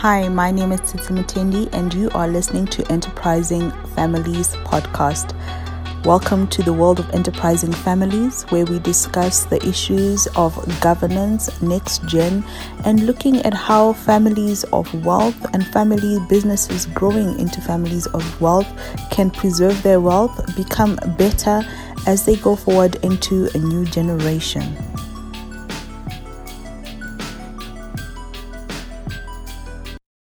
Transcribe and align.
Hi, 0.00 0.28
my 0.28 0.50
name 0.50 0.72
is 0.72 0.92
Titi 0.92 1.14
Mutendi, 1.14 1.72
and 1.72 1.92
you 1.94 2.10
are 2.10 2.28
listening 2.28 2.66
to 2.66 2.86
Enterprising 2.92 3.70
Families 3.94 4.54
Podcast. 4.56 5.34
Welcome 6.04 6.48
to 6.48 6.62
the 6.62 6.72
world 6.74 7.00
of 7.00 7.08
enterprising 7.14 7.72
families, 7.72 8.42
where 8.50 8.66
we 8.66 8.78
discuss 8.78 9.46
the 9.46 9.56
issues 9.66 10.26
of 10.36 10.54
governance, 10.82 11.62
next 11.62 12.06
gen, 12.06 12.44
and 12.84 13.06
looking 13.06 13.38
at 13.38 13.54
how 13.54 13.94
families 13.94 14.64
of 14.64 14.92
wealth 15.02 15.46
and 15.54 15.66
family 15.68 16.18
businesses 16.28 16.84
growing 16.84 17.38
into 17.40 17.62
families 17.62 18.06
of 18.08 18.38
wealth 18.38 18.68
can 19.10 19.30
preserve 19.30 19.82
their 19.82 19.98
wealth, 19.98 20.54
become 20.56 20.96
better 21.16 21.62
as 22.06 22.26
they 22.26 22.36
go 22.36 22.54
forward 22.54 22.96
into 22.96 23.48
a 23.54 23.58
new 23.58 23.86
generation. 23.86 24.76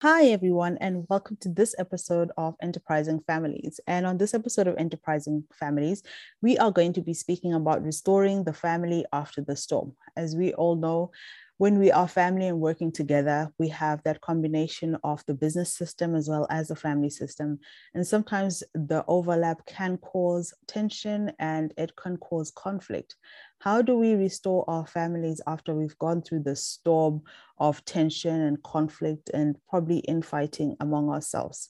Hi, 0.08 0.26
everyone, 0.26 0.77
and 0.82 1.04
welcome 1.09 1.36
to 1.38 1.50
this 1.50 1.73
episode 1.80 2.30
of 2.38 2.54
Enterprising 2.62 3.22
Families. 3.26 3.80
And 3.88 4.05
on 4.05 4.20
this 4.20 4.36
episode 4.36 4.68
of 4.68 4.77
Enterprising 4.77 5.46
Families, 5.52 6.04
we 6.44 6.59
are 6.59 6.70
going 6.72 6.94
to 6.94 7.02
be 7.02 7.16
speaking 7.16 7.55
about 7.55 7.84
restoring 7.84 8.44
the 8.44 8.54
family 8.54 9.04
after 9.12 9.41
the 9.41 9.55
storm. 9.55 9.94
As 10.16 10.36
we 10.36 10.54
all 10.54 10.76
know, 10.76 11.10
when 11.58 11.80
we 11.80 11.90
are 11.90 12.08
family 12.08 12.48
and 12.48 12.59
working 12.59 12.91
together, 12.91 13.50
we 13.58 13.70
have 13.70 14.04
that 14.04 14.20
combination 14.20 14.98
of 15.04 15.23
the 15.26 15.34
business 15.34 15.73
system 15.73 16.13
as 16.13 16.27
well 16.27 16.46
as 16.50 16.68
the 16.68 16.76
family 16.76 17.09
system. 17.09 17.59
And 17.94 18.05
sometimes 18.05 18.62
the 18.73 19.05
overlap 19.08 19.66
can 19.66 19.98
cause 19.98 20.54
tension 20.68 21.32
and 21.40 21.73
it 21.77 21.96
can 21.96 22.18
cause 22.18 22.52
conflict. 22.52 23.16
How 23.60 23.82
do 23.82 23.98
we 23.98 24.16
restore 24.16 24.70
our 24.70 24.86
families 24.86 25.40
after 25.48 25.73
we've 25.73 25.98
gone 25.98 26.22
through 26.22 26.44
the 26.44 26.58
storm 26.58 27.22
of 27.58 27.84
tension 27.85 28.41
and 28.41 28.62
conflict 28.63 29.30
and 29.34 29.55
probably 29.70 29.99
infighting 29.99 30.76
among 30.82 31.10
ourselves? 31.10 31.70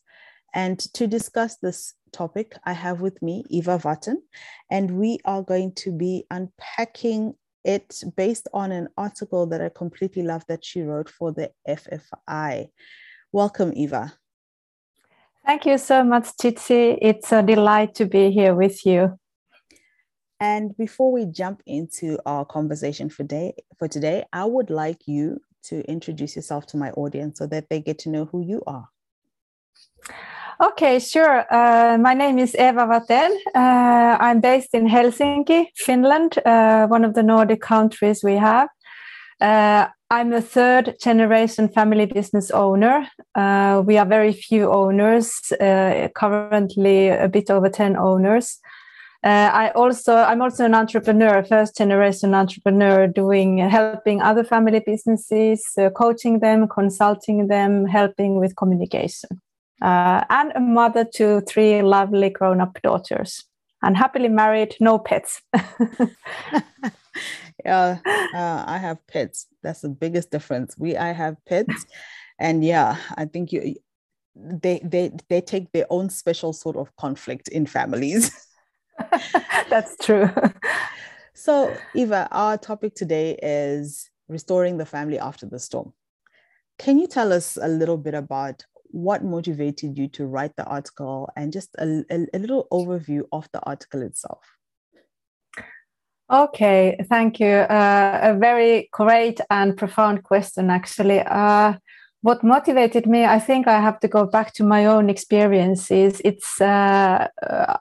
And 0.56 0.80
to 0.94 1.06
discuss 1.06 1.58
this 1.58 1.94
topic, 2.12 2.58
I 2.64 2.74
have 2.74 3.02
with 3.02 3.22
me 3.22 3.44
Eva 3.50 3.78
Vatten, 3.78 4.16
and 4.72 4.98
we 4.98 5.20
are 5.26 5.44
going 5.44 5.74
to 5.74 5.92
be 5.92 6.26
unpacking 6.32 7.36
it's 7.66 8.04
based 8.04 8.48
on 8.54 8.72
an 8.72 8.88
article 8.98 9.48
that 9.48 9.62
I 9.62 9.70
completely 9.70 10.22
love 10.22 10.46
that 10.48 10.64
she 10.64 10.84
wrote 10.84 11.10
for 11.10 11.32
the 11.32 11.52
FFI. 11.68 12.70
Welcome, 13.32 13.74
Eva. 13.76 14.14
Thank 15.46 15.66
you 15.66 15.78
so 15.78 16.04
much, 16.04 16.26
Titsi. 16.38 16.98
It's 17.02 17.32
a 17.32 17.44
delight 17.44 17.96
to 17.96 18.06
be 18.06 18.32
here 18.32 18.56
with 18.56 18.86
you. 18.86 19.20
And 20.40 20.78
before 20.78 21.12
we 21.12 21.26
jump 21.26 21.62
into 21.66 22.20
our 22.26 22.46
conversation 22.46 23.10
for 23.10 23.24
day 23.24 23.56
for 23.80 23.88
today, 23.88 24.26
I 24.32 24.46
would 24.46 24.70
like 24.70 25.08
you 25.08 25.40
to 25.64 25.82
introduce 25.90 26.36
yourself 26.36 26.68
to 26.68 26.78
my 26.78 26.92
audience 26.92 27.40
so 27.40 27.48
that 27.48 27.70
they 27.70 27.82
get 27.82 28.00
to 28.00 28.10
know 28.10 28.26
who 28.26 28.42
you 28.42 28.62
are. 28.68 28.90
Okay, 30.62 31.00
sure. 31.00 31.46
Uh, 31.54 31.98
my 31.98 32.14
name 32.14 32.40
is 32.40 32.56
Eva 32.56 32.88
Vatten. 32.88 33.30
Uh, 33.54 34.18
I'm 34.22 34.40
based 34.40 34.74
in 34.74 34.88
Helsinki, 34.88 35.66
Finland, 35.76 36.38
uh, 36.46 36.88
one 36.88 37.04
of 37.04 37.14
the 37.14 37.24
Nordic 37.24 37.60
countries 37.60 38.24
we 38.24 38.36
have. 38.36 38.70
Uh, 39.42 39.88
I'm 40.10 40.32
a 40.32 40.40
third 40.40 40.96
generation 41.02 41.68
family 41.68 42.06
business 42.06 42.52
owner. 42.52 43.06
Uh, 43.36 43.84
we 43.86 43.98
are 43.98 44.06
very 44.06 44.32
few 44.32 44.72
owners, 44.72 45.52
uh, 45.60 46.08
currently 46.16 47.10
a 47.10 47.28
bit 47.28 47.52
over 47.52 47.68
10 47.68 47.98
owners. 47.98 48.58
I 49.24 49.72
also 49.76 50.18
I'm 50.18 50.42
also 50.42 50.66
an 50.66 50.76
entrepreneur, 50.76 51.44
first 51.44 51.76
generation 51.76 52.36
entrepreneur, 52.36 53.08
doing 53.08 53.58
helping 53.58 54.22
other 54.22 54.44
family 54.44 54.84
businesses, 54.86 55.66
coaching 55.98 56.40
them, 56.40 56.68
consulting 56.68 57.48
them, 57.48 57.88
helping 57.88 58.40
with 58.40 58.56
communication 58.56 59.42
uh, 59.82 60.24
and 60.30 60.52
a 60.56 60.60
mother 60.60 61.06
to 61.16 61.42
three 61.42 61.82
lovely 61.82 62.30
grown 62.30 62.62
up 62.62 62.80
daughters 62.82 63.46
and 63.82 63.96
happily 63.96 64.30
married, 64.30 64.76
no 64.80 64.98
pets. 64.98 65.42
yeah, 67.64 68.00
uh, 68.06 68.64
I 68.68 68.78
have 68.80 69.06
pets. 69.08 69.48
That's 69.62 69.82
the 69.82 69.90
biggest 69.90 70.32
difference. 70.32 70.76
We, 70.78 70.98
I 70.98 71.12
have 71.12 71.38
pets, 71.46 71.86
and 72.40 72.66
yeah, 72.66 72.98
I 73.16 73.26
think 73.26 73.52
you, 73.52 73.76
they, 74.36 74.82
they, 74.84 75.12
they 75.30 75.42
take 75.42 75.72
their 75.72 75.86
own 75.90 76.10
special 76.10 76.52
sort 76.52 76.76
of 76.76 76.96
conflict 76.96 77.48
in 77.50 77.66
families. 77.66 78.32
That's 79.70 79.98
true. 79.98 80.30
so, 81.34 81.76
Eva, 81.94 82.28
our 82.32 82.58
topic 82.58 82.96
today 82.96 83.38
is 83.42 84.10
restoring 84.28 84.78
the 84.78 84.86
family 84.86 85.20
after 85.20 85.46
the 85.46 85.60
storm. 85.60 85.94
Can 86.80 86.98
you 86.98 87.08
tell 87.08 87.32
us 87.32 87.58
a 87.62 87.68
little 87.68 87.98
bit 87.98 88.14
about 88.14 88.66
what 88.96 89.26
motivated 89.26 89.98
you 89.98 90.08
to 90.08 90.26
write 90.26 90.56
the 90.56 90.64
article 90.64 91.30
and 91.36 91.52
just 91.52 91.76
a, 91.80 92.06
a, 92.10 92.26
a 92.34 92.40
little 92.40 92.66
overview 92.72 93.24
of 93.34 93.50
the 93.52 93.60
article 93.64 94.02
itself. 94.02 94.40
Okay, 96.32 96.96
thank 97.10 97.40
you. 97.40 97.48
Uh, 97.48 98.20
a 98.24 98.34
very 98.40 98.88
great 98.94 99.42
and 99.50 99.76
profound 99.76 100.24
question, 100.24 100.70
actually. 100.70 101.20
Uh, 101.20 101.74
what 102.22 102.42
motivated 102.42 103.06
me, 103.06 103.26
I 103.26 103.38
think 103.38 103.68
I 103.68 103.82
have 103.82 104.00
to 104.00 104.08
go 104.08 104.26
back 104.26 104.54
to 104.54 104.64
my 104.64 104.86
own 104.86 105.10
experiences. 105.10 106.22
It's 106.24 106.62
uh, 106.62 107.28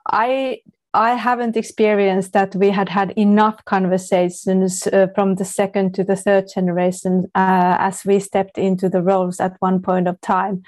I 0.05 0.59
I 0.95 1.15
haven't 1.15 1.57
experienced 1.57 2.31
that 2.31 2.55
we 2.55 2.69
had 2.69 2.87
had 2.87 3.11
enough 3.17 3.63
conversations 3.65 4.87
uh, 4.87 5.07
from 5.13 5.35
the 5.35 5.43
second 5.43 5.93
to 5.95 6.03
the 6.05 6.15
third 6.15 6.45
generation 6.53 7.25
uh, 7.35 7.75
as 7.79 8.05
we 8.05 8.19
stepped 8.19 8.57
into 8.57 8.87
the 8.87 9.01
roles 9.01 9.41
at 9.41 9.57
one 9.59 9.81
point 9.81 10.07
of 10.07 10.19
time 10.21 10.63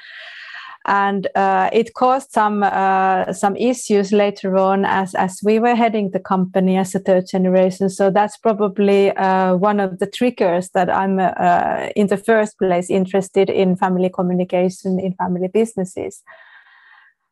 and 0.88 1.28
uh, 1.36 1.70
it 1.74 1.94
caused 1.94 2.32
some 2.32 2.64
uh, 2.64 3.32
some 3.34 3.56
issues 3.58 4.12
later 4.12 4.58
on 4.58 4.86
as 4.86 5.14
as 5.16 5.40
we 5.44 5.60
were 5.60 5.76
heading 5.76 6.12
the 6.12 6.20
company 6.20 6.78
as 6.78 6.96
a 6.96 7.00
third 7.00 7.28
generation. 7.28 7.90
So 7.90 8.10
that's 8.10 8.38
probably 8.38 9.12
uh, 9.12 9.56
one 9.56 9.82
of 9.82 10.00
the 10.00 10.08
triggers 10.08 10.70
that 10.70 10.90
I'm 10.90 11.20
uh, 11.20 11.90
in 11.96 12.08
the 12.08 12.18
first 12.18 12.58
place 12.58 12.90
interested 12.90 13.50
in 13.50 13.76
family 13.76 14.10
communication 14.10 15.00
in 15.00 15.14
family 15.14 15.50
businesses. 15.50 16.24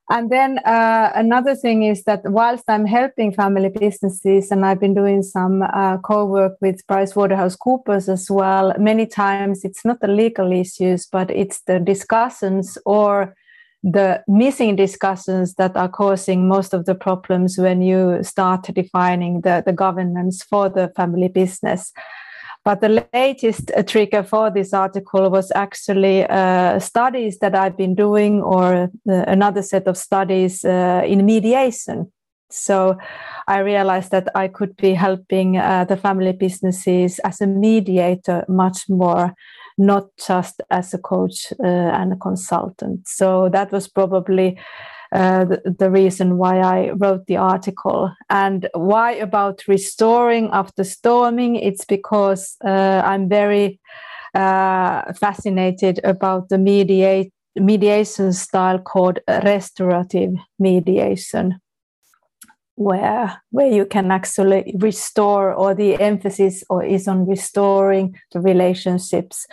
And 0.09 0.29
then 0.29 0.59
uh, 0.59 1.11
another 1.15 1.55
thing 1.55 1.81
is 1.83 2.03
that 2.03 2.21
whilst 2.25 2.65
I'm 2.67 2.85
helping 2.85 3.31
family 3.31 3.69
businesses, 3.69 4.51
and 4.51 4.63
I've 4.63 4.79
been 4.79 4.93
doing 4.93 5.23
some 5.23 5.63
uh, 5.63 5.97
co-work 5.97 6.57
with 6.61 6.85
PricewaterhouseCoopers 6.85 8.07
as 8.07 8.29
well, 8.29 8.73
many 8.77 9.07
times 9.07 9.65
it's 9.65 9.83
not 9.83 10.01
the 10.01 10.07
legal 10.07 10.51
issues, 10.51 11.07
but 11.07 11.31
it's 11.31 11.61
the 11.61 11.79
discussions 11.79 12.77
or 12.85 13.35
the 13.81 14.23
missing 14.27 14.75
discussions 14.75 15.55
that 15.55 15.75
are 15.75 15.89
causing 15.89 16.47
most 16.47 16.73
of 16.73 16.85
the 16.85 16.95
problems 16.95 17.57
when 17.57 17.81
you 17.81 18.19
start 18.23 18.63
defining 18.73 19.41
the, 19.41 19.63
the 19.65 19.73
governance 19.73 20.43
for 20.43 20.69
the 20.69 20.91
family 20.95 21.29
business. 21.29 21.91
But 22.65 22.81
the 22.81 23.07
latest 23.13 23.71
uh, 23.71 23.83
trigger 23.83 24.23
for 24.23 24.49
this 24.49 24.73
article 24.73 25.29
was 25.29 25.51
actually 25.53 26.25
uh, 26.27 26.79
studies 26.79 27.37
that 27.39 27.55
I've 27.55 27.77
been 27.77 27.95
doing, 27.95 28.41
or 28.41 28.73
uh, 28.73 28.87
another 29.05 29.61
set 29.61 29.87
of 29.87 29.97
studies 29.97 30.65
uh, 30.65 31.03
in 31.05 31.25
mediation. 31.25 32.11
So 32.49 32.97
I 33.47 33.59
realized 33.59 34.11
that 34.11 34.27
I 34.35 34.47
could 34.47 34.75
be 34.77 34.93
helping 34.93 35.57
uh, 35.57 35.85
the 35.85 35.97
family 35.97 36.33
businesses 36.33 37.19
as 37.19 37.41
a 37.41 37.47
mediator 37.47 38.43
much 38.47 38.89
more 38.89 39.35
not 39.77 40.07
just 40.25 40.61
as 40.69 40.93
a 40.93 40.97
coach 40.97 41.51
uh, 41.63 41.67
and 41.67 42.13
a 42.13 42.15
consultant. 42.15 43.07
So 43.07 43.49
that 43.49 43.71
was 43.71 43.87
probably 43.87 44.57
uh, 45.15 45.45
the, 45.79 45.89
reason 45.89 46.37
why 46.37 46.59
I 46.59 46.91
wrote 46.91 47.25
the 47.27 47.37
article. 47.37 48.11
And 48.29 48.67
why 48.73 49.13
about 49.13 49.63
restoring 49.65 50.49
after 50.51 50.83
storming? 50.83 51.55
It's 51.55 51.85
because 51.85 52.57
uh, 52.65 53.01
I'm 53.05 53.29
very 53.29 53.79
uh, 54.33 55.13
fascinated 55.13 56.01
about 56.03 56.49
the 56.49 56.57
mediate, 56.57 57.31
mediation 57.55 58.33
style 58.33 58.79
called 58.79 59.19
restorative 59.27 60.33
mediation 60.59 61.61
where 62.77 63.41
where 63.51 63.71
you 63.71 63.85
can 63.85 64.11
actually 64.11 64.75
restore 64.79 65.53
or 65.53 65.73
the 65.73 65.97
emphasis 66.01 66.61
or 66.69 66.83
is 66.83 67.07
on 67.07 67.25
restoring 67.25 68.13
the 68.33 68.41
relationships 68.41 69.47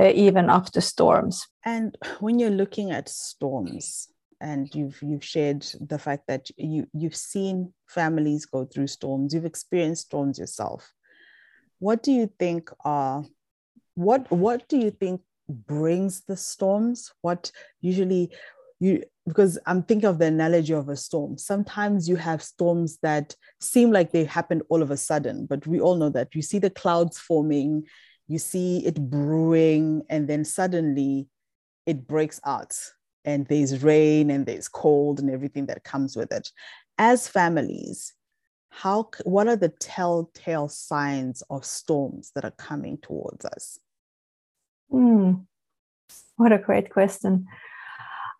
uh, 0.00 0.10
even 0.14 0.48
after 0.48 0.80
storms 0.80 1.46
and 1.66 1.98
when 2.20 2.38
you're 2.38 2.48
looking 2.48 2.90
at 2.90 3.10
storms 3.10 4.08
and 4.42 4.74
you've 4.74 5.00
you've 5.00 5.24
shared 5.24 5.62
the 5.80 5.98
fact 5.98 6.26
that 6.26 6.50
you 6.56 6.86
you've 6.92 7.16
seen 7.16 7.72
families 7.86 8.44
go 8.44 8.64
through 8.64 8.88
storms 8.88 9.32
you've 9.32 9.46
experienced 9.46 10.06
storms 10.06 10.38
yourself. 10.38 10.92
What 11.78 12.02
do 12.02 12.12
you 12.12 12.30
think 12.38 12.70
are 12.84 13.24
what 13.94 14.30
what 14.30 14.68
do 14.68 14.76
you 14.76 14.90
think 14.90 15.22
brings 15.48 16.22
the 16.26 16.36
storms? 16.36 17.12
What 17.22 17.52
usually 17.80 18.32
you 18.80 19.04
because 19.26 19.58
I'm 19.66 19.84
thinking 19.84 20.08
of 20.08 20.18
the 20.18 20.26
analogy 20.26 20.74
of 20.74 20.88
a 20.88 20.96
storm. 20.96 21.38
Sometimes 21.38 22.08
you 22.08 22.16
have 22.16 22.42
storms 22.42 22.98
that 23.02 23.36
seem 23.60 23.92
like 23.92 24.10
they 24.10 24.24
happened 24.24 24.62
all 24.68 24.82
of 24.82 24.90
a 24.90 24.96
sudden, 24.96 25.46
but 25.46 25.64
we 25.64 25.80
all 25.80 25.94
know 25.94 26.10
that. 26.10 26.34
You 26.34 26.42
see 26.42 26.58
the 26.58 26.70
clouds 26.70 27.18
forming, 27.18 27.84
you 28.26 28.40
see 28.40 28.84
it 28.84 29.00
brewing, 29.08 30.02
and 30.10 30.26
then 30.28 30.44
suddenly 30.44 31.28
it 31.86 32.08
breaks 32.08 32.40
out 32.44 32.76
and 33.24 33.46
there's 33.46 33.82
rain 33.82 34.30
and 34.30 34.46
there's 34.46 34.68
cold 34.68 35.20
and 35.20 35.30
everything 35.30 35.66
that 35.66 35.84
comes 35.84 36.16
with 36.16 36.32
it. 36.32 36.50
As 36.98 37.28
families, 37.28 38.12
how 38.70 39.10
what 39.24 39.48
are 39.48 39.56
the 39.56 39.68
telltale 39.68 40.68
signs 40.68 41.42
of 41.50 41.64
storms 41.64 42.32
that 42.34 42.44
are 42.44 42.54
coming 42.58 42.98
towards 42.98 43.44
us? 43.44 43.78
Mm, 44.90 45.46
what 46.36 46.52
a 46.52 46.58
great 46.58 46.90
question. 46.90 47.46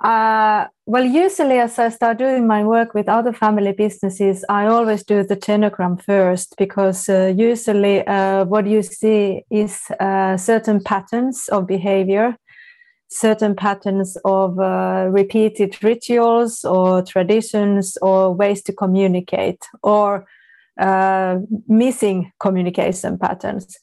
Uh, 0.02 0.66
well, 0.84 1.04
usually, 1.04 1.60
as 1.60 1.78
I 1.78 1.88
start 1.90 2.18
doing 2.18 2.46
my 2.46 2.64
work 2.64 2.92
with 2.92 3.08
other 3.08 3.32
family 3.32 3.72
businesses, 3.72 4.44
I 4.48 4.66
always 4.66 5.04
do 5.04 5.22
the 5.22 5.36
genogram 5.36 6.02
first 6.02 6.56
because 6.58 7.08
uh, 7.08 7.32
usually 7.36 8.04
uh, 8.04 8.44
what 8.46 8.66
you 8.66 8.82
see 8.82 9.44
is 9.48 9.80
uh, 10.00 10.36
certain 10.36 10.82
patterns 10.82 11.48
of 11.52 11.68
behavior, 11.68 12.36
certain 13.12 13.54
patterns 13.54 14.16
of 14.24 14.58
uh, 14.58 15.06
repeated 15.10 15.82
rituals 15.82 16.64
or 16.64 17.02
traditions 17.02 17.96
or 18.02 18.34
ways 18.34 18.62
to 18.62 18.72
communicate 18.72 19.64
or 19.82 20.26
uh, 20.80 21.38
missing 21.68 22.32
communication 22.40 23.18
patterns. 23.18 23.78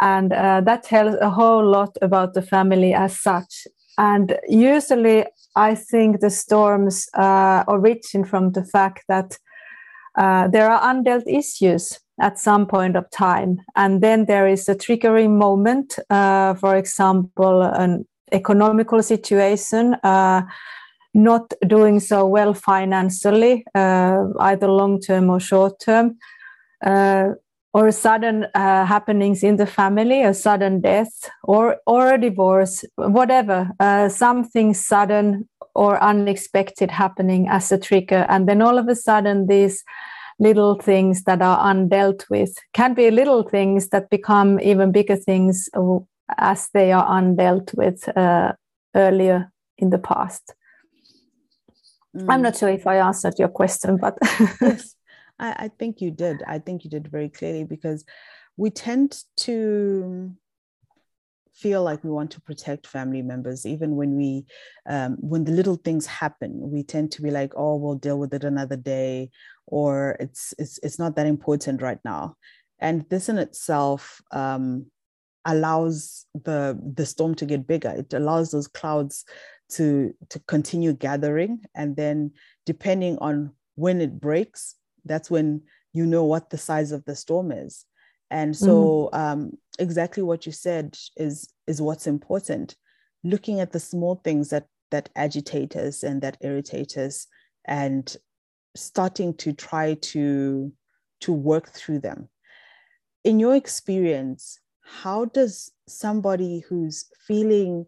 And 0.00 0.32
that 0.32 0.82
tells 0.82 1.14
a 1.20 1.30
whole 1.30 1.64
lot 1.64 1.96
about 2.02 2.34
the 2.34 2.42
family 2.42 2.92
as 2.92 3.20
such 3.20 3.66
and 3.98 4.38
usually, 4.48 5.26
I 5.54 5.74
think 5.74 6.20
the 6.20 6.30
storms 6.30 7.08
uh, 7.14 7.64
origin 7.68 8.24
from 8.24 8.52
the 8.52 8.64
fact 8.64 9.04
that 9.08 9.38
uh, 10.16 10.48
there 10.48 10.70
are 10.70 10.94
undealt 10.94 11.24
issues 11.26 11.98
at 12.20 12.38
some 12.38 12.66
point 12.66 12.96
of 12.96 13.10
time. 13.10 13.60
And 13.76 14.02
then 14.02 14.26
there 14.26 14.46
is 14.46 14.68
a 14.68 14.74
triggering 14.74 15.38
moment, 15.38 15.98
uh, 16.10 16.54
for 16.54 16.76
example, 16.76 17.62
an 17.62 18.06
economical 18.32 19.02
situation, 19.02 19.94
uh, 20.02 20.42
not 21.14 21.52
doing 21.66 22.00
so 22.00 22.26
well 22.26 22.54
financially, 22.54 23.64
uh, 23.74 24.24
either 24.40 24.68
long 24.68 25.00
term 25.00 25.30
or 25.30 25.40
short 25.40 25.78
term. 25.80 26.16
Uh, 26.84 27.30
or 27.74 27.90
sudden 27.90 28.46
uh, 28.54 28.84
happenings 28.84 29.42
in 29.42 29.56
the 29.56 29.66
family, 29.66 30.22
a 30.22 30.34
sudden 30.34 30.80
death, 30.80 31.30
or 31.44 31.76
or 31.86 32.14
a 32.14 32.20
divorce, 32.20 32.84
whatever, 32.96 33.70
uh, 33.80 34.08
something 34.08 34.74
sudden 34.74 35.48
or 35.74 36.02
unexpected 36.02 36.90
happening 36.90 37.48
as 37.48 37.72
a 37.72 37.78
trigger, 37.78 38.26
and 38.28 38.46
then 38.48 38.60
all 38.60 38.78
of 38.78 38.88
a 38.88 38.94
sudden 38.94 39.46
these 39.46 39.82
little 40.38 40.74
things 40.74 41.22
that 41.24 41.40
are 41.40 41.58
undealt 41.72 42.28
with 42.28 42.54
can 42.74 42.94
be 42.94 43.10
little 43.10 43.42
things 43.42 43.88
that 43.88 44.10
become 44.10 44.60
even 44.60 44.92
bigger 44.92 45.16
things 45.16 45.68
as 46.38 46.68
they 46.72 46.92
are 46.92 47.06
undealt 47.06 47.74
with 47.74 48.08
uh, 48.16 48.52
earlier 48.94 49.52
in 49.78 49.90
the 49.90 49.98
past. 49.98 50.54
Mm. 52.16 52.26
I'm 52.28 52.42
not 52.42 52.56
sure 52.56 52.68
if 52.68 52.86
I 52.86 52.96
answered 52.96 53.38
your 53.38 53.48
question, 53.48 53.96
but 53.96 54.18
yes. 54.60 54.94
I, 55.38 55.52
I 55.64 55.70
think 55.78 56.00
you 56.00 56.10
did. 56.10 56.42
I 56.46 56.58
think 56.58 56.84
you 56.84 56.90
did 56.90 57.08
very 57.08 57.28
clearly 57.28 57.64
because 57.64 58.04
we 58.56 58.70
tend 58.70 59.18
to 59.38 60.34
feel 61.52 61.82
like 61.82 62.02
we 62.02 62.10
want 62.10 62.30
to 62.30 62.40
protect 62.40 62.86
family 62.86 63.22
members 63.22 63.66
even 63.66 63.94
when 63.94 64.16
we 64.16 64.44
um, 64.86 65.16
when 65.20 65.44
the 65.44 65.52
little 65.52 65.76
things 65.76 66.06
happen 66.06 66.50
we 66.70 66.82
tend 66.82 67.12
to 67.12 67.20
be 67.20 67.30
like 67.30 67.52
oh 67.56 67.76
we'll 67.76 67.94
deal 67.94 68.18
with 68.18 68.32
it 68.32 68.42
another 68.42 68.76
day 68.76 69.30
or 69.66 70.16
it's 70.18 70.54
it's, 70.58 70.78
it's 70.82 70.98
not 70.98 71.14
that 71.14 71.26
important 71.26 71.82
right 71.82 71.98
now 72.06 72.34
and 72.78 73.04
this 73.10 73.28
in 73.28 73.36
itself 73.38 74.22
um, 74.32 74.86
allows 75.44 76.26
the 76.34 76.78
the 76.94 77.06
storm 77.06 77.34
to 77.36 77.46
get 77.46 77.66
bigger. 77.66 77.90
It 77.90 78.12
allows 78.14 78.50
those 78.50 78.68
clouds 78.68 79.24
to 79.70 80.14
to 80.30 80.38
continue 80.40 80.92
gathering. 80.92 81.60
And 81.74 81.96
then 81.96 82.32
depending 82.66 83.18
on 83.18 83.52
when 83.74 84.00
it 84.00 84.20
breaks 84.20 84.76
that's 85.04 85.30
when 85.30 85.62
you 85.92 86.06
know 86.06 86.24
what 86.24 86.50
the 86.50 86.58
size 86.58 86.92
of 86.92 87.04
the 87.04 87.16
storm 87.16 87.52
is. 87.52 87.84
And 88.30 88.56
so 88.56 89.10
mm. 89.12 89.18
um, 89.18 89.58
exactly 89.78 90.22
what 90.22 90.46
you 90.46 90.52
said 90.52 90.96
is 91.16 91.52
is 91.66 91.82
what's 91.82 92.06
important. 92.06 92.76
Looking 93.24 93.60
at 93.60 93.72
the 93.72 93.80
small 93.80 94.20
things 94.24 94.50
that 94.50 94.66
that 94.90 95.10
agitate 95.16 95.76
us 95.76 96.02
and 96.02 96.22
that 96.22 96.38
irritate 96.40 96.96
us 96.96 97.26
and 97.66 98.16
starting 98.74 99.34
to 99.34 99.52
try 99.52 99.94
to 99.94 100.72
to 101.20 101.32
work 101.32 101.70
through 101.70 102.00
them. 102.00 102.28
In 103.22 103.38
your 103.38 103.54
experience 103.54 104.58
how 105.00 105.24
does 105.24 105.72
somebody 105.88 106.60
who's 106.60 107.06
feeling 107.26 107.86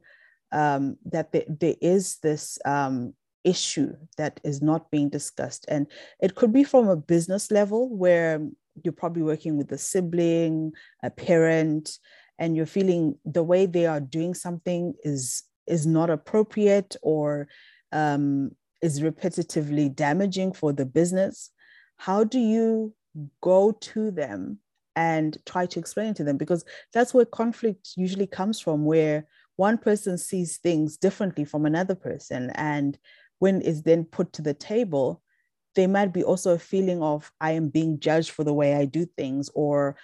um, 0.53 0.97
that 1.05 1.33
there, 1.33 1.45
there 1.49 1.75
is 1.81 2.19
this 2.23 2.59
um, 2.65 3.15
issue 3.45 3.95
that 4.17 4.41
is 4.43 4.63
not 4.63 4.91
being 4.91 5.11
discussed. 5.11 5.67
And 5.69 5.87
it 6.21 6.35
could 6.35 6.53
be 6.53 6.65
from 6.65 6.89
a 6.89 6.97
business 6.97 7.51
level 7.51 7.95
where 7.95 8.41
you're 8.83 8.93
probably 8.93 9.23
working 9.23 9.57
with 9.57 9.71
a 9.73 9.79
sibling, 9.79 10.73
a 11.03 11.11
parent, 11.11 11.99
and 12.39 12.57
you're 12.57 12.67
feeling 12.67 13.17
the 13.25 13.43
way 13.43 13.67
they 13.67 13.87
are 13.87 14.01
doing 14.01 14.35
something 14.35 14.95
is 15.05 15.45
is 15.67 15.87
not 15.87 16.11
appropriate 16.11 16.95
or 17.03 17.49
um, 17.93 18.51
is 18.83 19.01
repetitively 19.01 19.95
damaging 19.95 20.53
for 20.53 20.73
the 20.73 20.85
business. 20.85 21.51
How 21.97 22.25
do 22.25 22.39
you 22.39 22.95
go 23.41 23.73
to 23.73 24.11
them 24.11 24.59
and 24.97 25.37
try 25.47 25.67
to 25.67 25.79
explain 25.79 26.15
to 26.15 26.25
them? 26.25 26.37
Because 26.37 26.65
that's 26.93 27.15
where 27.15 27.25
conflict 27.25 27.91
usually 27.97 28.27
comes 28.27 28.61
from, 28.61 28.85
where 28.85 29.27
one 29.57 29.79
person 29.79 30.19
sees 30.19 30.57
things 30.57 30.97
differently 30.97 31.45
from 31.45 31.67
another 31.67 31.95
person 31.95 32.51
and 32.55 32.99
when 33.39 33.61
is 33.61 33.83
then 33.83 34.05
put 34.05 34.33
to 34.33 34.43
the 34.43 34.55
table, 34.55 35.23
there 35.75 35.89
might 35.89 36.13
be 36.13 36.23
also 36.23 36.55
a 36.55 36.59
feeling 36.59 37.03
of 37.03 37.31
I 37.41 37.53
am 37.53 37.69
being 37.69 37.99
judged 38.01 38.31
for 38.31 38.45
the 38.45 38.55
way 38.55 38.75
I 38.75 38.85
do 38.85 39.07
things, 39.07 39.51
or 39.55 39.97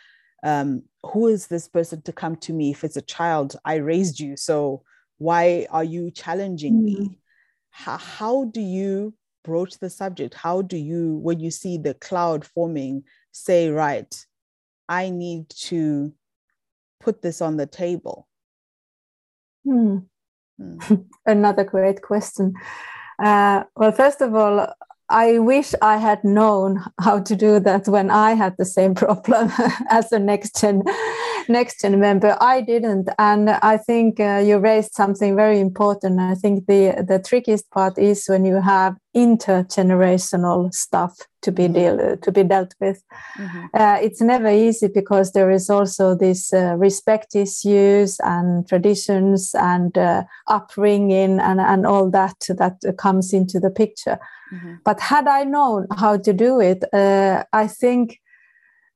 um, 0.43 0.83
who 1.05 1.29
is 1.29 1.47
this 1.47 1.69
person 1.69 2.03
to 2.03 2.13
come 2.13 2.37
to 2.37 2.53
me? 2.53 2.71
If 2.71 2.85
it's 2.85 2.97
a 2.97 3.03
child, 3.03 3.57
I 3.65 3.77
raised 3.77 4.21
you, 4.21 4.37
so 4.37 4.83
why 5.19 5.67
are 5.71 5.85
you 5.85 6.11
challenging 6.11 6.75
mm. 6.75 6.85
me? 6.85 7.19
How, 7.71 7.99
how 7.99 8.45
do 8.45 8.61
you 8.61 9.15
broach 9.45 9.79
the 9.79 9.91
subject? 9.91 10.35
How 10.35 10.63
do 10.63 10.77
you, 10.77 11.15
when 11.15 11.41
you 11.41 11.51
see 11.51 11.79
the 11.79 11.95
cloud 11.95 12.45
forming, 12.45 13.05
say, 13.31 13.71
right, 13.71 14.13
I 14.91 15.09
need 15.11 15.49
to 15.69 16.13
put 16.99 17.23
this 17.23 17.41
on 17.41 17.57
the 17.57 17.67
table? 17.67 18.27
Hmm. 19.65 19.99
Hmm. 20.59 20.79
Another 21.27 21.65
great 21.65 22.03
question. 22.03 22.55
Uh, 23.23 23.63
well, 23.77 23.93
first 23.93 24.21
of 24.21 24.35
all, 24.35 24.67
I 25.09 25.39
wish 25.39 25.75
I 25.81 25.97
had 25.99 26.25
known 26.25 26.85
how 27.01 27.21
to 27.21 27.37
do 27.37 27.61
that 27.61 27.87
when 27.87 28.11
I 28.11 28.35
had 28.35 28.57
the 28.59 28.65
same 28.65 28.95
problem 29.05 29.53
as 29.89 30.11
the 30.11 30.19
next 30.19 30.61
gen 30.61 30.83
next 31.49 31.81
gen 31.81 31.99
member. 32.01 32.37
I 32.41 32.61
didn't, 32.61 33.09
and 33.19 33.51
I 33.51 33.77
think 33.77 34.21
uh, 34.21 34.43
you 34.45 34.59
raised 34.59 34.93
something 34.93 35.37
very 35.37 35.61
important. 35.61 36.21
I 36.21 36.35
think 36.35 36.67
the 36.67 37.05
the 37.07 37.19
trickiest 37.19 37.71
part 37.71 37.99
is 37.99 38.27
when 38.27 38.45
you 38.45 38.61
have 38.61 38.97
intergenerational 39.17 40.73
stuff 40.73 41.17
to 41.43 41.51
be 41.51 41.65
mm-hmm. 41.65 41.73
deal 41.73 42.17
to 42.17 42.33
be 42.33 42.43
dealt 42.45 42.75
with. 42.81 43.03
Mm-hmm. 43.37 43.67
Uh, 43.75 43.99
it's 44.01 44.21
never 44.21 44.49
easy 44.49 44.89
because 44.89 45.33
there 45.33 45.51
is 45.51 45.71
also 45.71 46.15
this 46.15 46.53
uh, 46.53 46.77
respect 46.77 47.35
issues 47.35 48.21
and 48.21 48.69
traditions 48.69 49.55
and 49.55 49.97
uh, 49.99 50.25
upbringing 50.49 51.41
and 51.41 51.61
and 51.61 51.87
all 51.87 52.11
that 52.11 52.37
that 52.49 52.77
comes 52.99 53.33
into 53.33 53.59
the 53.59 53.71
picture. 53.71 54.19
Mm-hmm. 54.53 54.75
But 54.85 55.01
had 55.01 55.27
I 55.29 55.45
known 55.45 55.87
how 55.97 56.17
to 56.17 56.33
do 56.33 56.61
it, 56.61 56.85
uh, 56.93 57.45
I 57.53 57.67
think 57.67 58.21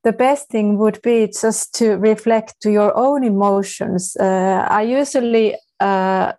the 0.04 0.12
best 0.12 0.48
thing 0.48 0.78
would 0.78 1.00
be 1.02 1.26
just 1.28 1.74
to 1.76 1.96
reflect 1.96 2.60
to 2.60 2.70
your 2.70 2.96
own 2.96 3.24
emotions. 3.24 4.16
Uh, 4.16 4.66
I 4.70 4.82
usually 4.82 5.56
uh, 5.80 6.32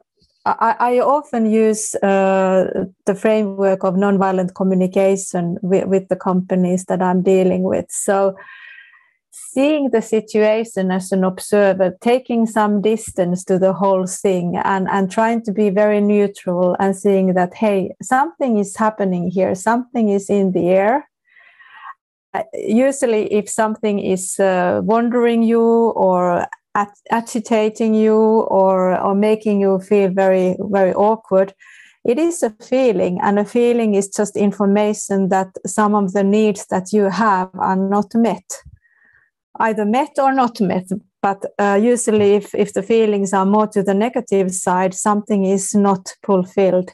I, 0.46 0.76
I, 0.80 1.00
often 1.00 1.52
use 1.52 1.96
uh, 1.96 2.86
the 3.08 3.16
framework 3.16 3.84
of 3.84 3.96
nonviolent 3.96 4.54
communication 4.54 5.58
with, 5.64 5.88
with, 5.88 6.08
the 6.08 6.16
companies 6.16 6.86
that 6.86 7.02
I'm 7.02 7.24
dealing 7.24 7.64
with. 7.64 7.88
So, 7.90 8.36
seeing 9.32 9.90
the 9.90 10.04
situation 10.04 10.92
as 10.92 11.12
an 11.12 11.24
observer, 11.24 11.98
taking 12.00 12.46
some 12.46 12.82
distance 12.82 13.44
to 13.46 13.58
the 13.58 13.74
whole 13.74 14.06
thing, 14.06 14.56
and, 14.64 14.88
and 14.90 15.12
trying 15.12 15.42
to 15.46 15.52
be 15.52 15.72
very 15.72 16.00
neutral 16.00 16.76
and 16.80 16.96
seeing 16.96 17.34
that, 17.34 17.56
hey, 17.56 17.96
something 18.04 18.60
is 18.60 18.76
happening 18.76 19.32
here, 19.32 19.56
something 19.56 20.10
is 20.10 20.30
in 20.30 20.52
the 20.52 20.70
air. 20.70 21.10
Uh, 22.36 22.44
usually, 22.54 23.32
if 23.34 23.50
something 23.50 24.00
is 24.00 24.40
uh, 24.40 24.82
wandering 24.84 25.44
you 25.44 25.62
or 25.96 26.48
agitating 27.10 27.94
you 27.94 28.16
or 28.16 29.00
or 29.00 29.16
making 29.16 29.62
you 29.62 29.80
feel 29.80 30.10
very 30.10 30.58
very 30.60 30.94
awkward 30.94 31.54
it 32.06 32.20
is 32.20 32.44
a 32.44 32.52
feeling 32.62 33.20
and 33.24 33.40
a 33.40 33.46
feeling 33.46 33.96
is 33.96 34.10
just 34.10 34.38
information 34.38 35.30
that 35.30 35.48
some 35.66 35.96
of 35.96 36.14
the 36.14 36.24
needs 36.24 36.68
that 36.68 36.94
you 36.94 37.10
have 37.10 37.50
are 37.56 37.76
not 37.76 38.14
met. 38.14 38.44
Either 39.60 39.86
met 39.86 40.12
or 40.20 40.32
not 40.32 40.62
met 40.62 40.88
but 41.22 41.44
uh, 41.58 41.80
usually 41.82 42.36
if, 42.36 42.54
if 42.54 42.74
the 42.74 42.84
feelings 42.84 43.34
are 43.34 43.46
more 43.46 43.66
to 43.66 43.82
the 43.82 43.94
negative 43.94 44.52
side 44.52 44.94
something 44.94 45.46
is 45.46 45.74
not 45.74 46.14
fulfilled 46.24 46.92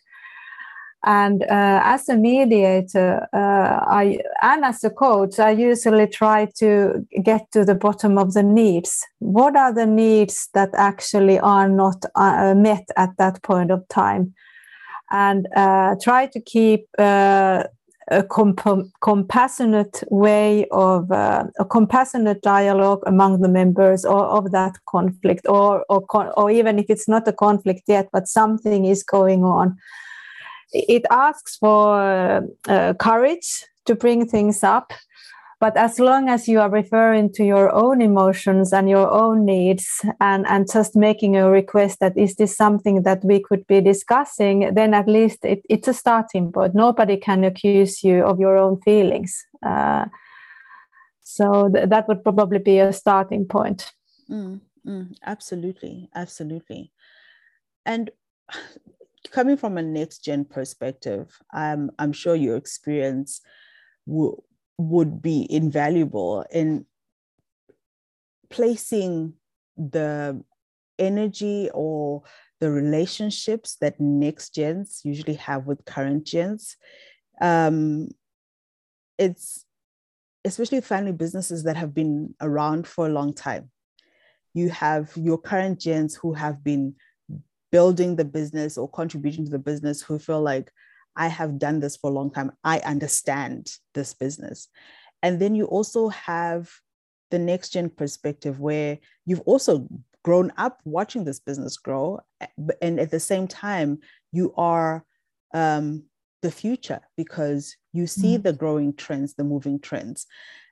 and 1.03 1.43
uh, 1.43 1.81
as 1.84 2.08
a 2.10 2.15
mediator 2.15 3.27
uh, 3.34 3.86
I, 3.88 4.20
and 4.41 4.63
as 4.63 4.84
a 4.84 4.89
coach 4.89 5.39
i 5.39 5.50
usually 5.50 6.08
try 6.08 6.48
to 6.60 7.05
get 7.24 7.51
to 7.51 7.65
the 7.65 7.75
bottom 7.75 8.17
of 8.17 8.34
the 8.34 8.43
needs. 8.43 9.05
What 9.20 9.55
are 9.55 9.74
the 9.74 9.86
needs 9.86 10.50
that 10.53 10.70
actually 10.75 11.39
are 11.39 11.70
not 11.70 12.05
uh, 12.15 12.53
met 12.55 12.88
at 12.98 13.12
that 13.17 13.41
point 13.43 13.72
of 13.72 13.88
time? 13.88 14.34
And 15.12 15.48
uh, 15.55 15.96
try 16.01 16.27
to 16.27 16.39
keep 16.39 16.88
uh, 16.98 17.63
a 18.10 18.24
comp- 18.24 18.91
compassionate 19.01 20.03
way 20.10 20.67
of 20.72 21.12
uh, 21.12 21.46
a 21.60 21.65
compassionate 21.65 22.41
dialogue 22.41 23.03
among 23.05 23.41
the 23.41 23.50
members 23.50 24.05
or 24.05 24.25
of 24.25 24.51
that 24.51 24.75
conflict 24.88 25.46
or 25.48 25.86
or, 25.89 26.05
con- 26.08 26.31
or 26.38 26.50
even 26.50 26.79
if 26.79 26.86
it's 26.89 27.08
not 27.08 27.27
a 27.27 27.34
conflict 27.34 27.84
yet 27.88 28.10
but 28.12 28.27
something 28.27 28.86
is 28.86 29.03
going 29.03 29.43
on 29.43 29.77
it 30.74 31.06
asks 31.12 31.58
for 31.58 32.48
uh, 32.68 32.94
courage 32.94 33.66
to 33.86 33.96
bring 33.96 34.28
things 34.28 34.63
up 34.63 34.94
but 35.62 35.78
as 35.78 36.00
long 36.00 36.28
as 36.28 36.48
you 36.48 36.60
are 36.60 36.72
referring 36.72 37.32
to 37.34 37.46
your 37.46 37.72
own 37.72 38.01
emotions 38.01 38.74
and 38.74 38.90
your 38.90 39.08
own 39.12 39.46
needs 39.46 40.04
and, 40.20 40.44
and 40.48 40.66
just 40.68 40.96
making 40.96 41.38
a 41.38 41.51
request 41.51 42.00
that 42.00 42.18
is 42.18 42.36
this 42.36 42.58
something 42.58 43.04
that 43.04 43.24
we 43.24 43.40
could 43.40 43.68
be 43.68 43.80
discussing? 43.80 44.74
then 44.74 44.96
at 44.96 45.08
least 45.08 45.46
it, 45.46 45.62
it's 45.70 45.88
a 45.88 45.94
starting 45.94 46.51
point. 46.51 46.74
Nobody 46.74 47.16
can 47.16 47.44
accuse 47.44 48.04
you 48.04 48.24
of 48.25 48.40
your 48.40 48.58
own 48.58 48.82
feelings. 48.82 49.46
Uh, 49.63 50.06
so 51.22 51.70
th- 51.72 51.90
that 51.90 52.08
would 52.08 52.24
probably 52.24 52.58
be 52.58 52.80
a 52.80 52.92
starting 52.92 53.46
point. 53.46 53.92
Mm, 54.32 54.62
mm, 54.84 55.16
absolutely 55.24 56.10
absolutely. 56.16 56.92
And 57.86 58.10
coming 59.32 59.58
from 59.58 59.78
a 59.78 59.82
next 59.82 60.24
gen 60.24 60.46
perspective 60.46 61.38
um, 61.54 61.90
i'm 62.00 62.14
sure 62.14 62.36
your 62.36 62.56
experience 62.56 63.42
will 64.06 64.44
would 64.78 65.22
be 65.22 65.48
invaluable 65.50 66.44
in 66.52 66.86
placing 68.50 69.34
the 69.78 70.44
energy 71.00 71.70
or 71.74 72.24
the 72.60 72.70
relationships 72.70 73.76
that 73.82 74.00
next 74.00 74.54
gens 74.54 75.02
usually 75.04 75.34
have 75.34 75.66
with 75.66 75.86
current 75.86 76.26
gens. 76.26 76.78
Um, 77.42 78.10
it's 79.18 79.66
especially 80.46 80.82
family 80.82 81.12
businesses 81.12 81.64
that 81.64 81.76
have 81.76 81.94
been 81.94 82.34
around 82.42 82.88
for 82.88 83.08
a 83.08 83.12
long 83.12 83.34
time. 83.34 83.72
You 84.54 84.70
have 84.70 85.12
your 85.16 85.38
current 85.38 85.80
gens 85.80 86.16
who 86.16 86.34
have 86.34 86.64
been 86.64 86.96
building 87.72 88.16
the 88.16 88.25
business 88.25 88.78
or 88.78 88.90
contributing 88.90 89.46
to 89.46 89.51
the 89.51 89.60
business 89.60 90.01
who 90.01 90.20
feel 90.20 90.42
like 90.42 90.72
I 91.16 91.28
have 91.28 91.60
done 91.60 91.80
this 91.80 91.98
for 91.98 92.10
a 92.10 92.13
long 92.13 92.32
time. 92.32 92.51
I 92.63 92.80
understand 92.80 93.72
this 93.94 94.13
business. 94.13 94.68
And 95.24 95.40
then 95.40 95.56
you 95.56 95.66
also 95.66 96.10
have 96.10 96.70
the 97.30 97.40
next 97.40 97.70
gen 97.70 97.90
perspective 97.90 98.60
where 98.60 98.98
you've 99.25 99.42
also 99.42 99.88
grown 100.24 100.51
up 100.58 100.80
watching 100.86 101.24
this 101.24 101.40
business 101.40 101.78
grow. 101.78 102.20
And 102.82 103.00
at 103.00 103.12
the 103.12 103.20
same 103.20 103.48
time, 103.48 104.00
you 104.32 104.54
are 104.58 105.06
um, 105.54 106.04
the 106.42 106.51
future 106.51 107.01
because 107.18 107.75
you 107.94 108.08
see 108.08 108.38
mm. 108.38 108.44
the 108.44 108.54
growing 108.54 108.94
trends, 108.94 109.34
the 109.34 109.44
moving 109.44 109.80
trends. 109.80 110.28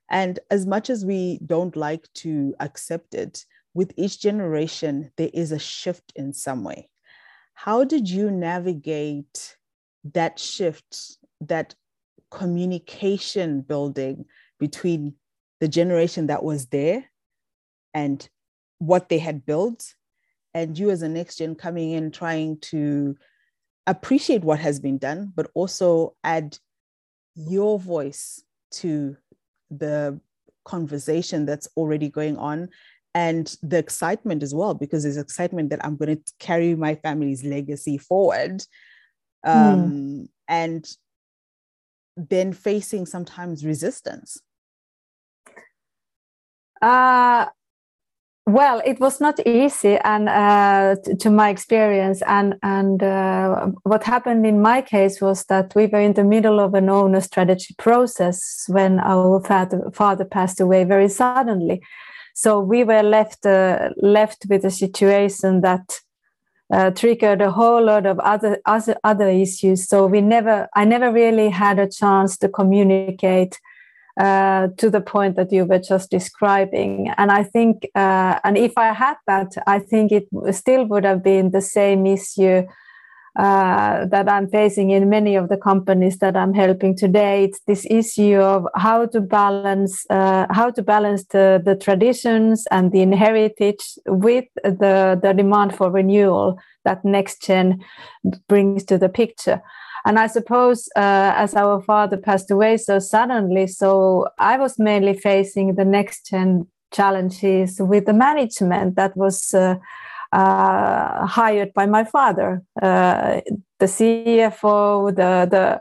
And 0.09 0.39
as 0.49 0.65
much 0.65 0.89
as 0.89 1.05
we 1.05 1.39
don't 1.45 1.75
like 1.75 2.07
to 2.15 2.55
accept 2.59 3.13
it, 3.13 3.45
with 3.73 3.93
each 3.97 4.19
generation, 4.19 5.11
there 5.17 5.29
is 5.33 5.51
a 5.51 5.59
shift 5.59 6.11
in 6.15 6.33
some 6.33 6.63
way. 6.63 6.89
How 7.53 7.83
did 7.83 8.09
you 8.09 8.31
navigate 8.31 9.57
that 10.13 10.39
shift, 10.39 11.17
that 11.41 11.75
communication 12.31 13.61
building 13.61 14.25
between 14.59 15.15
the 15.59 15.67
generation 15.67 16.27
that 16.27 16.43
was 16.43 16.67
there 16.67 17.05
and 17.93 18.27
what 18.77 19.09
they 19.09 19.17
had 19.17 19.45
built, 19.45 19.93
and 20.53 20.77
you 20.77 20.89
as 20.89 21.01
a 21.01 21.09
next 21.09 21.37
gen 21.37 21.55
coming 21.55 21.91
in 21.91 22.11
trying 22.11 22.57
to 22.59 23.17
appreciate 23.87 24.43
what 24.43 24.59
has 24.59 24.79
been 24.79 24.97
done, 24.97 25.31
but 25.35 25.49
also 25.53 26.15
add 26.23 26.57
your 27.35 27.79
voice 27.79 28.43
to 28.71 29.17
the 29.69 30.19
conversation 30.65 31.45
that's 31.45 31.67
already 31.75 32.09
going 32.09 32.37
on 32.37 32.69
and 33.25 33.45
the 33.71 33.79
excitement 33.85 34.41
as 34.47 34.53
well 34.59 34.73
because 34.83 35.01
there's 35.03 35.23
excitement 35.25 35.67
that 35.69 35.83
i'm 35.85 35.97
going 35.99 36.15
to 36.15 36.21
carry 36.47 36.71
my 36.85 36.93
family's 37.05 37.43
legacy 37.55 37.97
forward 37.97 38.57
Hmm. 39.45 39.51
um, 39.51 39.91
mm. 39.91 40.29
and 40.47 40.97
then 42.15 42.53
facing 42.53 43.05
sometimes 43.05 43.65
resistance? 43.65 44.41
Uh, 46.81 47.45
well, 48.45 48.81
it 48.83 48.99
was 48.99 49.21
not 49.21 49.39
easy, 49.45 49.97
and 49.97 50.27
uh, 50.27 50.95
to, 51.03 51.15
to, 51.15 51.29
my 51.29 51.49
experience, 51.49 52.23
and 52.25 52.55
and 52.63 53.03
uh, 53.03 53.67
what 53.83 54.03
happened 54.03 54.45
in 54.45 54.61
my 54.61 54.81
case 54.81 55.21
was 55.21 55.45
that 55.45 55.75
we 55.75 55.85
were 55.85 55.99
in 55.99 56.13
the 56.13 56.23
middle 56.23 56.59
of 56.59 56.73
an 56.73 56.89
owner 56.89 57.21
strategy 57.21 57.75
process 57.77 58.63
when 58.67 58.99
our 58.99 59.43
father, 59.43 59.91
father 59.93 60.25
passed 60.25 60.59
away 60.59 60.83
very 60.83 61.09
suddenly. 61.09 61.81
So 62.41 62.61
we 62.61 62.85
were 62.85 63.03
left 63.03 63.45
uh, 63.45 63.89
left 63.97 64.45
with 64.49 64.63
a 64.63 64.71
situation 64.71 65.59
that 65.59 65.99
uh, 66.71 66.91
triggered 66.91 67.41
a 67.41 67.51
whole 67.51 67.83
lot 67.83 68.05
of 68.05 68.17
other, 68.19 68.59
other 68.65 68.95
other 69.03 69.27
issues. 69.27 69.89
So 69.89 70.07
we 70.07 70.21
never, 70.21 70.69
I 70.73 70.85
never 70.85 71.11
really 71.11 71.49
had 71.49 71.79
a 71.79 71.89
chance 71.89 72.37
to 72.37 72.47
communicate 72.47 73.59
uh, 74.17 74.69
to 74.77 74.89
the 74.89 75.01
point 75.01 75.35
that 75.35 75.51
you 75.51 75.65
were 75.65 75.79
just 75.79 76.11
describing. 76.11 77.13
And 77.17 77.29
I 77.29 77.43
think, 77.43 77.85
uh, 77.93 78.39
and 78.45 78.57
if 78.57 78.77
I 78.77 78.93
had 78.93 79.17
that, 79.27 79.51
I 79.67 79.79
think 79.79 80.13
it 80.13 80.27
still 80.51 80.85
would 80.85 81.03
have 81.03 81.21
been 81.21 81.51
the 81.51 81.61
same 81.61 82.05
issue 82.05 82.65
uh, 83.39 84.05
that 84.07 84.27
I'm 84.27 84.49
facing 84.49 84.89
in 84.89 85.07
many 85.07 85.37
of 85.37 85.47
the 85.47 85.55
companies 85.55 86.17
that 86.17 86.35
I'm 86.35 86.53
helping 86.53 86.93
today. 86.93 87.45
It's 87.45 87.61
this 87.67 87.87
issue 87.89 88.35
of 88.35 88.67
how 88.75 89.05
to 89.05 89.21
balance 89.21 90.05
uh, 90.09 90.45
how 90.49 90.71
to 90.71 90.81
balance 90.81 91.23
the, 91.23 91.61
the 91.63 91.77
traditions 91.77 92.67
and 92.69 92.91
the 92.91 93.15
heritage 93.15 93.97
with 94.07 94.43
the, 94.63 95.17
the 95.23 95.33
demand 95.33 95.73
for 95.73 95.89
renewal 95.89 96.57
that 96.83 97.05
next 97.05 97.41
gen 97.41 97.79
brings 98.49 98.83
to 98.85 98.97
the 98.97 99.07
picture. 99.07 99.61
And 100.05 100.19
I 100.19 100.27
suppose 100.27 100.89
uh, 100.97 101.31
as 101.35 101.55
our 101.55 101.81
father 101.81 102.17
passed 102.17 102.51
away 102.51 102.75
so 102.75 102.99
suddenly, 102.99 103.67
so 103.67 104.27
I 104.37 104.57
was 104.57 104.77
mainly 104.77 105.13
facing 105.13 105.75
the 105.75 105.85
next 105.85 106.25
gen 106.25 106.67
challenges 106.91 107.79
with 107.79 108.05
the 108.05 108.13
management 108.13 108.97
that 108.97 109.15
was 109.15 109.53
uh, 110.31 111.25
hired 111.25 111.73
by 111.73 111.85
my 111.85 112.03
father. 112.03 112.61
Uh, 112.81 113.41
the 113.79 113.85
CFO, 113.85 115.15
the 115.15 115.47
the 115.49 115.79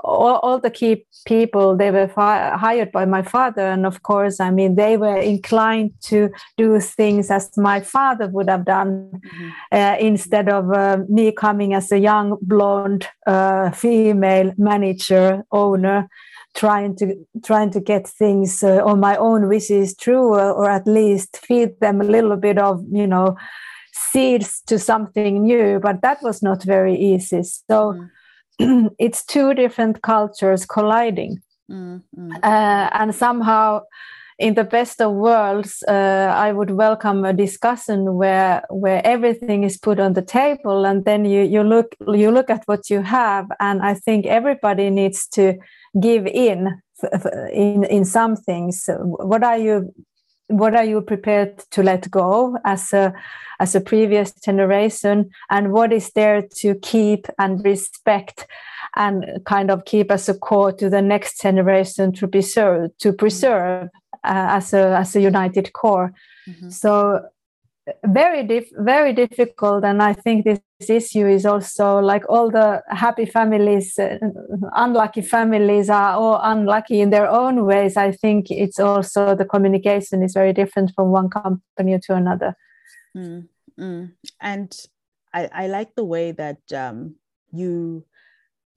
all, 0.00 0.36
all, 0.36 0.58
the 0.58 0.70
key 0.70 1.06
people 1.26 1.76
they 1.76 1.90
were 1.90 2.08
fi- 2.08 2.56
hired 2.56 2.90
by 2.90 3.04
my 3.04 3.22
father, 3.22 3.66
and 3.66 3.84
of 3.84 4.02
course, 4.02 4.40
I 4.40 4.50
mean 4.50 4.74
they 4.74 4.96
were 4.96 5.18
inclined 5.18 5.92
to 6.04 6.30
do 6.56 6.80
things 6.80 7.30
as 7.30 7.50
my 7.56 7.80
father 7.80 8.28
would 8.28 8.48
have 8.48 8.64
done, 8.64 9.10
mm-hmm. 9.12 9.50
uh, 9.70 9.96
instead 10.00 10.48
of 10.48 10.72
uh, 10.72 10.98
me 11.08 11.30
coming 11.30 11.74
as 11.74 11.92
a 11.92 11.98
young 11.98 12.38
blonde 12.40 13.06
uh, 13.26 13.70
female 13.70 14.52
manager 14.56 15.44
owner 15.52 16.08
trying 16.54 16.96
to 16.96 17.14
trying 17.44 17.70
to 17.70 17.80
get 17.80 18.08
things 18.08 18.62
uh, 18.62 18.82
on 18.82 18.98
my 18.98 19.14
own 19.16 19.46
wishes 19.46 19.94
true 19.94 20.34
or, 20.34 20.52
or, 20.52 20.70
at 20.70 20.86
least 20.86 21.36
feed 21.36 21.78
them 21.80 22.00
a 22.00 22.04
little 22.04 22.34
bit 22.36 22.56
of 22.56 22.82
you 22.90 23.06
know 23.06 23.36
seeds 24.12 24.62
to 24.66 24.78
something 24.78 25.42
new, 25.42 25.80
but 25.80 26.02
that 26.02 26.18
was 26.22 26.42
not 26.42 26.62
very 26.62 26.96
easy. 26.96 27.42
So 27.42 27.94
mm. 28.60 28.90
it's 28.98 29.24
two 29.24 29.54
different 29.54 30.02
cultures 30.02 30.66
colliding. 30.66 31.42
Mm, 31.70 32.02
mm. 32.16 32.34
Uh, 32.42 32.90
and 32.92 33.14
somehow, 33.14 33.82
in 34.38 34.54
the 34.54 34.64
best 34.64 35.00
of 35.00 35.12
worlds, 35.12 35.82
uh, 35.88 36.32
I 36.36 36.52
would 36.52 36.70
welcome 36.70 37.24
a 37.24 37.32
discussion 37.32 38.14
where 38.14 38.62
where 38.70 39.00
everything 39.04 39.64
is 39.64 39.78
put 39.78 39.98
on 39.98 40.12
the 40.12 40.22
table, 40.22 40.86
and 40.86 41.04
then 41.04 41.24
you 41.24 41.42
you 41.42 41.62
look 41.62 41.96
you 42.06 42.30
look 42.30 42.50
at 42.50 42.62
what 42.66 42.90
you 42.90 43.02
have, 43.02 43.46
and 43.58 43.82
I 43.82 43.94
think 43.94 44.26
everybody 44.26 44.90
needs 44.90 45.26
to 45.28 45.54
give 46.00 46.26
in 46.26 46.82
in 47.52 47.84
in 47.84 48.04
some 48.04 48.36
things. 48.36 48.88
What 48.88 49.42
are 49.42 49.58
you 49.58 49.92
what 50.48 50.74
are 50.74 50.84
you 50.84 51.00
prepared 51.00 51.58
to 51.70 51.82
let 51.82 52.10
go 52.10 52.56
as 52.64 52.92
a 52.92 53.12
as 53.58 53.74
a 53.74 53.80
previous 53.80 54.32
generation? 54.32 55.30
And 55.50 55.72
what 55.72 55.92
is 55.92 56.10
there 56.12 56.42
to 56.58 56.74
keep 56.76 57.26
and 57.38 57.64
respect 57.64 58.46
and 58.96 59.24
kind 59.44 59.70
of 59.70 59.84
keep 59.84 60.10
as 60.10 60.28
a 60.28 60.34
core 60.34 60.72
to 60.72 60.88
the 60.88 61.02
next 61.02 61.40
generation 61.40 62.12
to 62.14 62.28
preserve 62.28 62.96
to 62.98 63.12
preserve 63.12 63.88
uh, 64.24 64.58
as 64.58 64.72
a 64.72 64.96
as 64.96 65.16
a 65.16 65.20
united 65.20 65.72
core? 65.72 66.12
Mm-hmm. 66.48 66.70
So 66.70 67.26
very 68.04 68.42
diff- 68.42 68.72
very 68.78 69.12
difficult 69.12 69.84
and 69.84 70.02
i 70.02 70.12
think 70.12 70.44
this 70.44 70.58
issue 70.88 71.26
is 71.26 71.46
also 71.46 71.98
like 71.98 72.22
all 72.28 72.50
the 72.50 72.82
happy 72.90 73.24
families 73.24 73.98
uh, 73.98 74.18
unlucky 74.74 75.22
families 75.22 75.88
are 75.88 76.12
all 76.12 76.38
unlucky 76.42 77.00
in 77.00 77.10
their 77.10 77.28
own 77.30 77.64
ways 77.64 77.96
i 77.96 78.12
think 78.12 78.50
it's 78.50 78.78
also 78.78 79.34
the 79.34 79.44
communication 79.44 80.22
is 80.22 80.34
very 80.34 80.52
different 80.52 80.92
from 80.94 81.10
one 81.10 81.30
company 81.30 81.98
to 81.98 82.14
another 82.14 82.54
mm, 83.16 83.48
mm. 83.80 84.12
and 84.40 84.86
I, 85.36 85.50
I 85.52 85.66
like 85.66 85.94
the 85.94 86.04
way 86.04 86.32
that 86.32 86.60
um, 86.74 87.16
you 87.52 88.06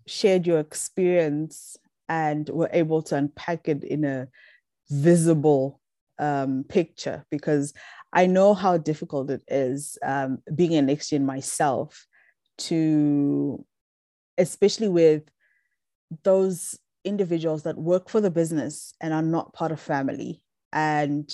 shared 0.05 0.45
your 0.45 0.59
experience 0.59 1.77
and 2.09 2.49
were 2.49 2.69
able 2.73 3.01
to 3.03 3.15
unpack 3.15 3.69
it 3.69 3.83
in 3.83 4.03
a 4.03 4.27
visible 4.89 5.79
um, 6.17 6.65
picture 6.67 7.25
because 7.29 7.73
I 8.11 8.25
know 8.25 8.53
how 8.53 8.77
difficult 8.77 9.29
it 9.29 9.43
is 9.47 9.97
um, 10.03 10.39
being 10.53 10.75
an 10.75 10.87
Next 10.87 11.09
gen 11.09 11.25
myself 11.25 12.07
to, 12.59 13.65
especially 14.37 14.89
with 14.89 15.23
those 16.23 16.79
individuals 17.05 17.63
that 17.63 17.77
work 17.77 18.09
for 18.09 18.19
the 18.19 18.31
business 18.31 18.93
and 18.99 19.13
are 19.13 19.21
not 19.21 19.53
part 19.53 19.71
of 19.71 19.79
family. 19.79 20.41
And 20.73 21.31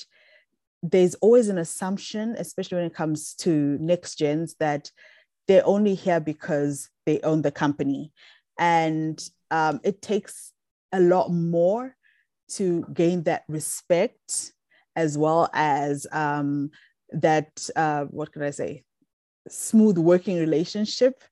there's 0.83 1.15
always 1.15 1.49
an 1.49 1.57
assumption, 1.57 2.35
especially 2.37 2.77
when 2.77 2.85
it 2.85 2.93
comes 2.93 3.33
to 3.35 3.77
next 3.79 4.17
gens, 4.17 4.55
that 4.59 4.91
they're 5.47 5.65
only 5.65 5.95
here 5.95 6.19
because 6.19 6.89
they 7.05 7.19
own 7.21 7.41
the 7.41 7.51
company. 7.51 8.11
And 8.59 9.21
um, 9.51 9.79
it 9.83 10.01
takes 10.01 10.51
a 10.91 10.99
lot 10.99 11.31
more 11.31 11.95
to 12.47 12.85
gain 12.93 13.23
that 13.23 13.43
respect 13.47 14.51
as 14.95 15.17
well 15.17 15.49
as 15.53 16.07
um, 16.11 16.71
that 17.11 17.69
uh, 17.75 18.05
what 18.05 18.31
can 18.31 18.43
I 18.43 18.51
say, 18.51 18.83
smooth 19.47 19.97
working 19.97 20.39
relationship 20.39 21.23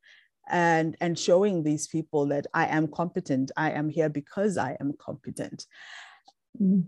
and 0.49 0.97
and 0.99 1.17
showing 1.17 1.63
these 1.63 1.87
people 1.87 2.27
that 2.27 2.47
I 2.53 2.67
am 2.67 2.87
competent. 2.87 3.51
I 3.55 3.71
am 3.71 3.89
here 3.89 4.09
because 4.09 4.57
I 4.57 4.77
am 4.79 4.93
competent. 4.99 5.65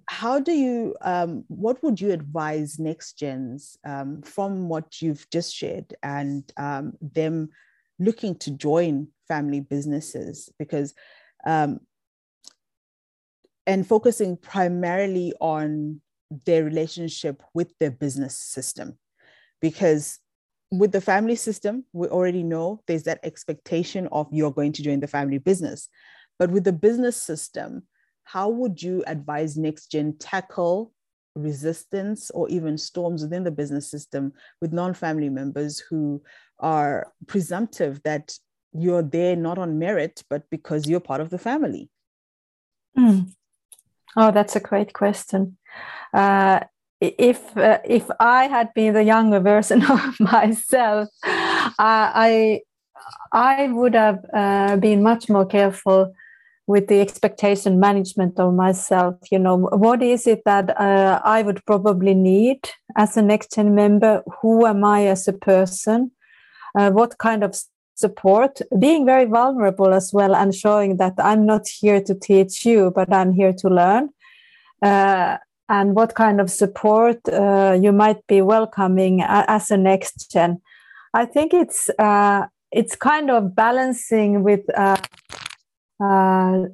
How 0.08 0.40
do 0.40 0.52
you? 0.52 0.96
Um, 1.02 1.46
what 1.48 1.82
would 1.84 2.00
you 2.00 2.12
advise 2.12 2.80
next 2.80 3.18
gens 3.18 3.78
um, 3.86 4.22
from 4.22 4.70
what 4.70 5.02
you've 5.02 5.28
just 5.32 5.56
shared 5.56 5.96
and 6.04 6.44
um, 6.58 6.94
them 7.02 7.50
looking 7.98 8.36
to 8.36 8.52
join 8.52 9.08
family 9.28 9.62
businesses 9.62 10.50
because 10.60 10.94
um, 11.48 11.80
and 13.66 13.88
focusing 13.88 14.38
primarily 14.38 15.34
on 15.40 16.02
their 16.46 16.64
relationship 16.64 17.44
with 17.54 17.74
their 17.80 17.92
business 17.92 18.38
system. 18.38 18.98
Because 19.62 20.20
with 20.72 20.92
the 20.92 21.02
family 21.02 21.36
system, 21.36 21.86
we 21.94 22.08
already 22.08 22.44
know 22.44 22.82
there's 22.88 23.04
that 23.04 23.20
expectation 23.24 24.08
of 24.12 24.28
you're 24.32 24.52
going 24.52 24.74
to 24.74 24.84
join 24.84 25.00
the 25.00 25.08
family 25.08 25.38
business. 25.38 25.90
But 26.38 26.52
with 26.52 26.64
the 26.64 26.74
business 26.74 27.16
system, 27.16 27.84
how 28.24 28.50
would 28.50 28.82
you 28.82 29.04
advise 29.08 29.56
next 29.56 29.92
gen 29.92 30.18
tackle 30.20 30.92
resistance 31.36 32.32
or 32.32 32.50
even 32.50 32.78
storms 32.78 33.22
within 33.22 33.44
the 33.44 33.52
business 33.52 33.90
system 33.90 34.34
with 34.62 34.72
non-family 34.72 35.30
members 35.30 35.80
who 35.80 36.22
are 36.60 37.12
presumptive 37.28 38.02
that 38.04 38.38
you're 38.72 39.04
there 39.04 39.36
not 39.36 39.58
on 39.58 39.78
merit 39.78 40.24
but 40.30 40.50
because 40.50 40.88
you're 40.88 41.02
part 41.02 41.20
of 41.20 41.30
the 41.30 41.38
family 41.38 41.90
mm. 42.98 43.30
Oh 44.18 44.32
that's 44.32 44.56
a 44.56 44.60
great 44.60 44.94
question 44.94 45.58
uh, 46.14 46.60
if 47.02 47.56
uh, 47.58 47.80
if 47.84 48.10
I 48.20 48.48
had 48.48 48.74
been 48.74 48.94
the 48.94 49.04
younger 49.04 49.40
version 49.40 49.84
of 49.92 50.20
myself, 50.20 51.10
I 51.24 52.62
I 53.32 53.68
would 53.68 53.96
have 53.96 54.20
uh, 54.34 54.78
been 54.78 55.04
much 55.04 55.30
more 55.30 55.46
careful 55.46 56.14
with 56.68 56.88
the 56.88 57.00
expectation 57.00 57.80
management 57.80 58.40
of 58.40 58.54
myself. 58.54 59.16
You 59.32 59.40
know, 59.40 59.58
what 59.58 60.02
is 60.02 60.26
it 60.26 60.42
that 60.46 60.80
uh, 60.80 61.22
I 61.24 61.42
would 61.42 61.64
probably 61.66 62.14
need 62.14 62.70
as 62.98 63.18
a 63.18 63.22
next 63.22 63.54
gen 63.54 63.76
member? 63.76 64.24
Who 64.42 64.66
am 64.66 64.84
I 64.84 65.08
as 65.08 65.28
a 65.28 65.34
person? 65.34 66.12
Uh, 66.78 66.92
what 66.92 67.18
kind 67.18 67.44
of 67.44 67.56
support? 67.96 68.60
Being 68.78 69.06
very 69.06 69.26
vulnerable 69.26 69.94
as 69.94 70.12
well, 70.14 70.36
and 70.36 70.54
showing 70.54 70.98
that 70.98 71.14
I'm 71.18 71.46
not 71.46 71.68
here 71.68 72.02
to 72.02 72.16
teach 72.16 72.66
you, 72.66 72.92
but 72.94 73.12
I'm 73.12 73.34
here 73.34 73.54
to 73.54 73.70
learn. 73.70 74.10
Uh, 74.82 75.38
and 75.68 75.96
what 75.96 76.14
kind 76.14 76.40
of 76.40 76.52
support 76.52 77.18
uh, 77.30 77.78
you 77.82 77.92
might 77.92 78.26
be 78.28 78.42
welcoming 78.42 79.24
as 79.24 79.72
a 79.72 79.78
next 79.78 80.32
gen. 80.32 80.62
I 81.14 81.26
think 81.26 81.54
it's 81.54 81.90
uh, 81.98 82.46
it's 82.72 82.96
kind 82.96 83.32
of 83.32 83.56
balancing 83.56 84.44
with 84.44 84.62
uh, 84.78 84.98
uh 86.04 86.66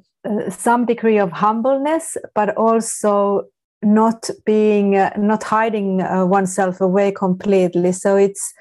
some 0.50 0.84
degree 0.84 1.18
of 1.18 1.32
humbleness, 1.32 2.16
but 2.34 2.56
also 2.56 3.44
not 3.82 4.30
being 4.44 4.96
uh, 4.96 5.10
not 5.16 5.42
hiding 5.42 6.02
uh, 6.02 6.26
oneself 6.26 6.80
away 6.80 7.12
completely. 7.12 7.92
So 7.92 8.16
it's 8.16 8.52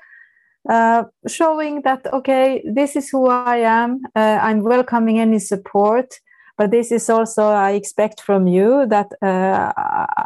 showing 1.27 1.81
that 1.83 2.11
okay, 2.13 2.61
this 2.65 2.95
is 2.95 3.09
who 3.09 3.27
I 3.27 3.57
am. 3.57 4.01
I'm 4.15 4.61
welcoming 4.63 5.19
any 5.19 5.39
support 5.39 6.19
but 6.61 6.69
this 6.69 6.91
is 6.91 7.09
also 7.09 7.43
i 7.43 7.71
expect 7.71 8.21
from 8.21 8.47
you 8.47 8.85
that 8.87 9.09
uh, 9.23 9.71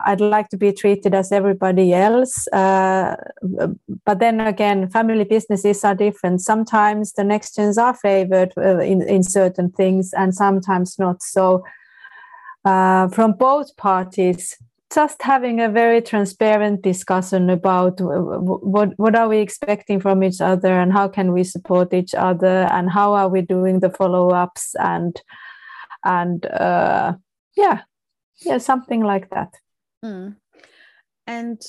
i'd 0.05 0.19
like 0.19 0.49
to 0.49 0.57
be 0.57 0.73
treated 0.73 1.13
as 1.13 1.31
everybody 1.31 1.93
else 1.93 2.47
uh, 2.49 3.15
but 4.05 4.19
then 4.19 4.39
again 4.41 4.89
family 4.89 5.23
businesses 5.23 5.83
are 5.85 5.95
different 5.95 6.41
sometimes 6.41 7.13
the 7.13 7.23
next 7.23 7.55
gens 7.55 7.77
are 7.77 7.93
favored 7.93 8.51
uh, 8.57 8.79
in, 8.79 9.01
in 9.03 9.23
certain 9.23 9.69
things 9.71 10.13
and 10.13 10.35
sometimes 10.35 10.99
not 10.99 11.21
so 11.21 11.63
uh, 12.65 13.07
from 13.07 13.31
both 13.33 13.75
parties 13.77 14.57
just 14.95 15.21
having 15.21 15.59
a 15.59 15.67
very 15.67 16.01
transparent 16.01 16.81
discussion 16.81 17.49
about 17.49 17.99
what 17.99 18.97
what 18.97 19.13
are 19.13 19.27
we 19.27 19.39
expecting 19.39 19.99
from 19.99 20.23
each 20.23 20.39
other 20.39 20.79
and 20.79 20.93
how 20.93 21.07
can 21.07 21.33
we 21.33 21.43
support 21.43 21.93
each 21.93 22.15
other 22.15 22.67
and 22.71 22.89
how 22.89 23.13
are 23.13 23.27
we 23.27 23.41
doing 23.41 23.81
the 23.81 23.89
follow-ups 23.89 24.73
and 24.79 25.21
and 26.05 26.45
uh, 26.45 27.13
yeah 27.57 27.81
yeah 28.45 28.57
something 28.57 29.03
like 29.03 29.29
that 29.31 29.53
mm. 30.03 30.33
and 31.27 31.61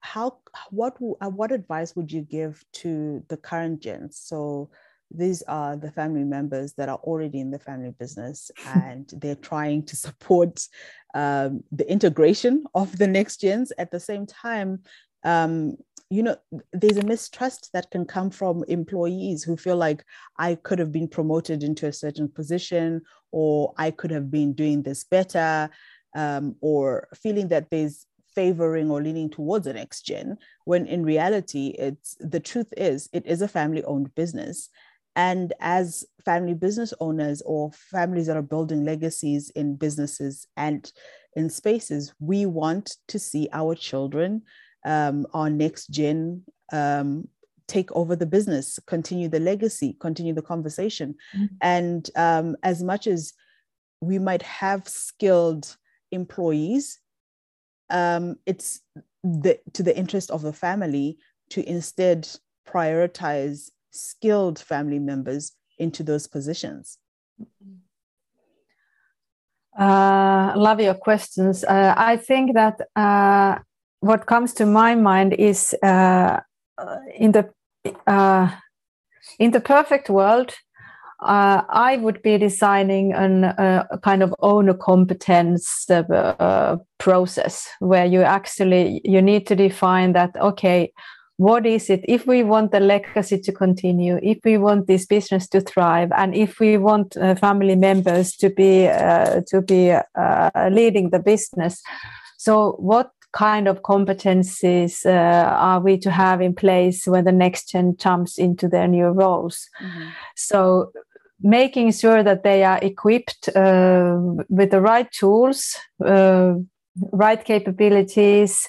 how 0.00 0.36
what 0.70 0.98
uh, 1.22 1.30
what 1.30 1.52
advice 1.52 1.96
would 1.96 2.12
you 2.12 2.20
give 2.20 2.62
to 2.72 3.24
the 3.28 3.36
current 3.38 3.80
gens 3.80 4.20
so 4.22 4.68
these 5.10 5.42
are 5.42 5.76
the 5.76 5.90
family 5.90 6.24
members 6.24 6.72
that 6.74 6.88
are 6.88 6.98
already 6.98 7.40
in 7.40 7.50
the 7.50 7.58
family 7.58 7.92
business 7.98 8.50
and 8.66 9.12
they're 9.16 9.34
trying 9.34 9.82
to 9.84 9.96
support 9.96 10.66
um, 11.14 11.62
the 11.72 11.90
integration 11.90 12.64
of 12.74 12.96
the 12.98 13.06
next 13.06 13.40
gens. 13.40 13.72
At 13.78 13.90
the 13.90 14.00
same 14.00 14.26
time 14.26 14.80
um, 15.24 15.76
you 16.10 16.24
know 16.24 16.36
there's 16.72 16.96
a 16.96 17.04
mistrust 17.04 17.70
that 17.72 17.90
can 17.90 18.04
come 18.04 18.30
from 18.30 18.64
employees 18.68 19.44
who 19.44 19.56
feel 19.56 19.76
like 19.76 20.04
i 20.38 20.54
could 20.56 20.78
have 20.78 20.90
been 20.90 21.08
promoted 21.08 21.62
into 21.62 21.86
a 21.86 21.92
certain 21.92 22.28
position 22.28 23.00
or 23.30 23.72
i 23.78 23.90
could 23.90 24.10
have 24.10 24.30
been 24.30 24.52
doing 24.52 24.82
this 24.82 25.04
better 25.04 25.70
um, 26.16 26.56
or 26.60 27.06
feeling 27.14 27.46
that 27.48 27.70
there's 27.70 28.06
favoring 28.34 28.90
or 28.90 29.02
leaning 29.02 29.30
towards 29.30 29.66
an 29.66 29.76
next 29.76 30.02
gen 30.02 30.36
when 30.64 30.86
in 30.86 31.04
reality 31.04 31.68
it's 31.78 32.16
the 32.20 32.40
truth 32.40 32.72
is 32.76 33.08
it 33.12 33.24
is 33.26 33.42
a 33.42 33.48
family 33.48 33.82
owned 33.84 34.12
business 34.14 34.68
and 35.26 35.52
as 35.60 36.04
family 36.24 36.54
business 36.54 36.92
owners 37.00 37.42
or 37.42 37.70
families 37.72 38.26
that 38.26 38.36
are 38.36 38.50
building 38.54 38.84
legacies 38.84 39.50
in 39.50 39.76
businesses 39.76 40.46
and 40.56 40.92
in 41.34 41.48
spaces 41.48 42.14
we 42.18 42.46
want 42.46 42.96
to 43.08 43.18
see 43.18 43.48
our 43.52 43.74
children 43.74 44.42
um, 44.84 45.26
our 45.34 45.50
next 45.50 45.88
gen 45.88 46.42
um, 46.72 47.28
take 47.70 47.92
over 47.92 48.16
the 48.16 48.26
business, 48.26 48.80
continue 48.86 49.28
the 49.28 49.38
legacy, 49.38 49.96
continue 50.00 50.34
the 50.34 50.42
conversation. 50.42 51.14
Mm-hmm. 51.36 51.54
And 51.62 52.10
um, 52.16 52.56
as 52.64 52.82
much 52.82 53.06
as 53.06 53.32
we 54.00 54.18
might 54.18 54.42
have 54.42 54.88
skilled 54.88 55.76
employees, 56.10 56.98
um, 57.88 58.36
it's 58.44 58.80
the, 59.22 59.60
to 59.74 59.82
the 59.84 59.96
interest 59.96 60.30
of 60.32 60.42
the 60.42 60.52
family 60.52 61.18
to 61.50 61.68
instead 61.68 62.28
prioritize 62.66 63.70
skilled 63.90 64.58
family 64.58 64.98
members 64.98 65.52
into 65.78 66.02
those 66.02 66.26
positions. 66.26 66.98
Uh, 69.78 70.52
love 70.56 70.80
your 70.80 70.94
questions. 70.94 71.64
Uh, 71.64 71.94
I 71.96 72.16
think 72.16 72.54
that 72.54 72.80
uh, 72.96 73.58
what 74.00 74.26
comes 74.26 74.52
to 74.54 74.66
my 74.66 74.94
mind 74.94 75.34
is 75.34 75.74
uh, 75.82 76.40
in 77.16 77.32
the 77.32 77.50
uh, 78.06 78.50
in 79.38 79.52
the 79.52 79.60
perfect 79.60 80.10
world 80.10 80.54
uh, 81.22 81.62
I 81.68 81.98
would 81.98 82.22
be 82.22 82.38
designing 82.38 83.12
an, 83.12 83.44
uh, 83.44 83.86
a 83.90 83.98
kind 83.98 84.22
of 84.22 84.34
owner 84.40 84.72
competence 84.74 85.88
uh, 85.90 86.76
process 86.98 87.68
where 87.80 88.06
you 88.06 88.22
actually 88.22 89.02
you 89.04 89.20
need 89.20 89.46
to 89.48 89.56
define 89.56 90.14
that 90.14 90.34
okay 90.40 90.92
what 91.40 91.64
is 91.64 91.88
it 91.88 92.04
if 92.06 92.26
we 92.26 92.42
want 92.42 92.70
the 92.70 92.80
legacy 92.80 93.38
to 93.38 93.50
continue 93.50 94.20
if 94.22 94.38
we 94.44 94.58
want 94.58 94.86
this 94.86 95.06
business 95.06 95.48
to 95.48 95.58
thrive 95.60 96.12
and 96.12 96.34
if 96.34 96.60
we 96.60 96.76
want 96.76 97.16
uh, 97.16 97.34
family 97.34 97.74
members 97.74 98.36
to 98.36 98.50
be 98.50 98.86
uh, 98.86 99.40
to 99.46 99.62
be 99.62 99.90
uh, 99.90 100.68
leading 100.70 101.08
the 101.08 101.18
business 101.18 101.82
so 102.36 102.72
what 102.72 103.10
kind 103.32 103.68
of 103.68 103.80
competencies 103.80 105.06
uh, 105.06 105.48
are 105.56 105.80
we 105.80 105.96
to 105.96 106.10
have 106.10 106.42
in 106.42 106.54
place 106.54 107.06
when 107.06 107.24
the 107.24 107.32
next 107.32 107.70
gen 107.70 107.96
jumps 107.96 108.36
into 108.36 108.68
their 108.68 108.88
new 108.88 109.06
roles 109.06 109.66
mm-hmm. 109.82 110.08
so 110.36 110.92
making 111.42 111.90
sure 111.90 112.22
that 112.22 112.42
they 112.42 112.64
are 112.64 112.78
equipped 112.82 113.48
uh, 113.56 114.18
with 114.50 114.70
the 114.70 114.80
right 114.80 115.10
tools, 115.10 115.74
uh, 116.04 116.52
right 117.12 117.42
capabilities, 117.44 118.68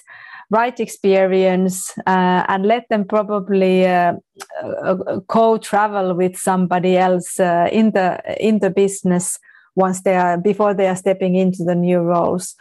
right 0.52 0.78
experience, 0.78 1.90
uh, 2.06 2.44
and 2.46 2.66
let 2.66 2.88
them 2.90 3.04
probably 3.06 3.86
uh, 3.86 4.12
uh, 4.62 5.20
co-travel 5.26 6.14
with 6.14 6.36
somebody 6.36 6.96
else 6.96 7.40
uh, 7.40 7.68
in 7.72 7.92
the 7.92 8.20
in 8.38 8.60
the 8.60 8.70
business 8.70 9.38
once 9.74 10.02
they 10.02 10.14
are 10.14 10.36
before 10.36 10.74
they 10.74 10.86
are 10.86 10.96
stepping 10.96 11.34
into 11.34 11.64
the 11.64 11.74
new 11.74 12.00
roles. 12.00 12.54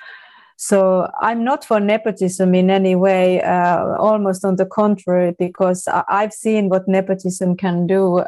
So 0.57 1.09
I'm 1.21 1.43
not 1.43 1.65
for 1.65 1.79
nepotism 1.79 2.55
in 2.55 2.69
any 2.69 2.95
way, 2.95 3.41
uh, 3.41 3.97
almost 3.97 4.45
on 4.45 4.55
the 4.55 4.65
contrary, 4.65 5.35
because 5.37 5.87
I've 6.07 6.33
seen 6.33 6.69
what 6.69 6.87
nepotism 6.87 7.57
can 7.57 7.87
do 7.87 8.23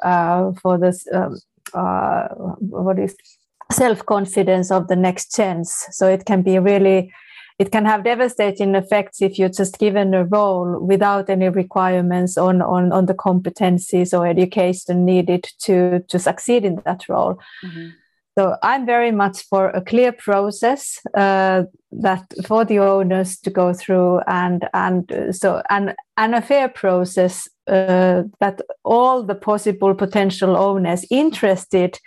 for 0.61 0.77
this 0.77 1.07
um, 1.13 1.37
what 2.59 2.99
is 2.99 3.15
self 3.71 4.05
confidence 4.05 4.71
of 4.71 4.87
the 4.87 4.95
next 4.95 5.33
chance. 5.35 5.85
So 5.91 6.07
it 6.07 6.25
can 6.25 6.41
be 6.41 6.59
really 6.59 7.11
it 7.59 7.71
can 7.71 7.85
have 7.85 8.03
devastating 8.03 8.75
effects 8.75 9.21
if 9.21 9.37
you're 9.37 9.49
just 9.49 9.77
given 9.79 10.13
a 10.13 10.25
role 10.25 10.79
without 10.79 11.29
any 11.29 11.49
requirements 11.49 12.37
on, 12.37 12.61
on, 12.61 12.91
on 12.91 13.05
the 13.05 13.13
competencies 13.13 14.17
or 14.17 14.25
education 14.25 15.05
needed 15.05 15.47
to, 15.59 15.99
to 16.09 16.19
succeed 16.19 16.65
in 16.65 16.81
that 16.85 17.07
role. 17.07 17.39
Mm-hmm. 17.63 17.89
So 18.35 18.55
I'm 18.63 18.85
very 18.87 19.11
much 19.11 19.43
for 19.43 19.69
a 19.69 19.81
clear 19.81 20.11
process 20.11 20.99
uh, 21.13 21.63
that 21.91 22.33
for 22.47 22.65
the 22.65 22.79
owners 22.79 23.37
to 23.41 23.51
go 23.51 23.73
through 23.73 24.21
and 24.25 24.67
and 24.73 25.27
so 25.29 25.61
and 25.69 25.93
and 26.17 26.33
a 26.33 26.41
fair 26.41 26.67
process 26.67 27.47
uh, 27.67 28.23
that 28.39 28.61
all 28.83 29.21
the 29.21 29.35
possible 29.35 29.93
potential 29.93 30.57
owners 30.57 31.05
interested 31.11 31.99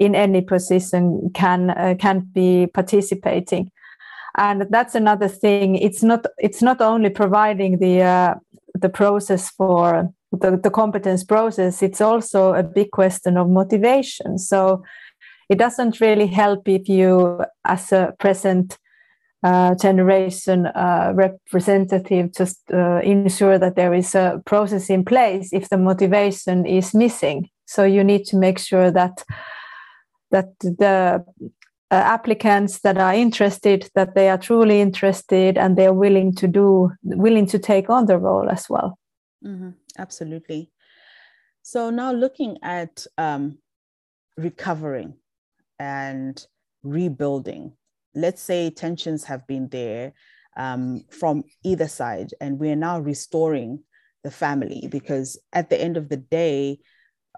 in 0.00 0.16
any 0.16 0.40
position 0.40 1.30
can 1.32 1.70
uh, 1.70 1.94
can 1.96 2.28
be 2.32 2.66
participating 2.74 3.70
and 4.38 4.66
that's 4.70 4.94
another 4.94 5.28
thing. 5.28 5.74
It's 5.74 6.02
not 6.02 6.24
it's 6.38 6.62
not 6.62 6.80
only 6.80 7.10
providing 7.10 7.78
the 7.78 8.02
uh, 8.02 8.34
the 8.74 8.88
process 8.88 9.50
for 9.50 10.10
the, 10.30 10.56
the 10.62 10.70
competence 10.70 11.24
process 11.24 11.82
it's 11.82 12.00
also 12.00 12.54
a 12.54 12.62
big 12.62 12.90
question 12.92 13.36
of 13.36 13.48
motivation. 13.48 14.38
So 14.38 14.82
it 15.50 15.58
doesn't 15.58 16.00
really 16.00 16.26
help 16.26 16.68
if 16.68 16.88
you 16.88 17.40
as 17.64 17.92
a 17.92 18.14
present 18.18 18.78
uh, 19.42 19.74
generation 19.76 20.66
uh, 20.66 21.12
representative 21.14 22.32
just 22.36 22.58
uh, 22.72 23.00
ensure 23.02 23.58
that 23.58 23.76
there 23.76 23.94
is 23.94 24.14
a 24.14 24.42
process 24.46 24.90
in 24.90 25.04
place 25.04 25.52
if 25.52 25.68
the 25.68 25.78
motivation 25.78 26.66
is 26.66 26.94
missing. 26.94 27.48
So 27.66 27.84
you 27.84 28.04
need 28.04 28.24
to 28.26 28.36
make 28.36 28.58
sure 28.58 28.90
that 28.90 29.24
that 30.30 30.48
the 30.60 31.24
uh, 31.90 31.94
applicants 31.94 32.80
that 32.80 32.98
are 32.98 33.14
interested 33.14 33.88
that 33.94 34.14
they 34.14 34.28
are 34.28 34.38
truly 34.38 34.80
interested 34.80 35.56
and 35.56 35.76
they're 35.76 35.94
willing 35.94 36.34
to 36.34 36.46
do 36.46 36.90
willing 37.02 37.46
to 37.46 37.58
take 37.58 37.88
on 37.88 38.06
the 38.06 38.18
role 38.18 38.48
as 38.50 38.68
well 38.68 38.98
mm-hmm. 39.44 39.70
absolutely 39.98 40.70
so 41.62 41.90
now 41.90 42.12
looking 42.12 42.58
at 42.62 43.06
um, 43.16 43.58
recovering 44.36 45.14
and 45.78 46.46
rebuilding 46.82 47.72
let's 48.14 48.42
say 48.42 48.70
tensions 48.70 49.24
have 49.24 49.46
been 49.46 49.68
there 49.68 50.12
um, 50.58 51.04
from 51.08 51.44
either 51.64 51.88
side, 51.88 52.34
and 52.40 52.58
we're 52.58 52.76
now 52.76 52.98
restoring 52.98 53.80
the 54.24 54.30
family 54.30 54.88
because 54.90 55.38
at 55.52 55.70
the 55.70 55.80
end 55.80 55.96
of 55.96 56.08
the 56.08 56.16
day, 56.16 56.80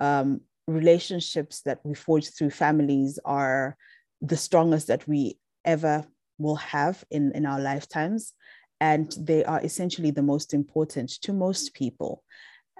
um, 0.00 0.40
relationships 0.66 1.60
that 1.62 1.80
we 1.84 1.94
forge 1.94 2.30
through 2.30 2.50
families 2.50 3.18
are 3.24 3.76
the 4.20 4.36
strongest 4.36 4.88
that 4.88 5.06
we 5.06 5.38
ever 5.64 6.04
will 6.38 6.56
have 6.56 7.04
in, 7.10 7.32
in 7.34 7.46
our 7.46 7.60
lifetimes. 7.60 8.32
And 8.80 9.14
they 9.18 9.44
are 9.44 9.62
essentially 9.62 10.10
the 10.10 10.22
most 10.22 10.54
important 10.54 11.10
to 11.22 11.32
most 11.32 11.74
people. 11.74 12.22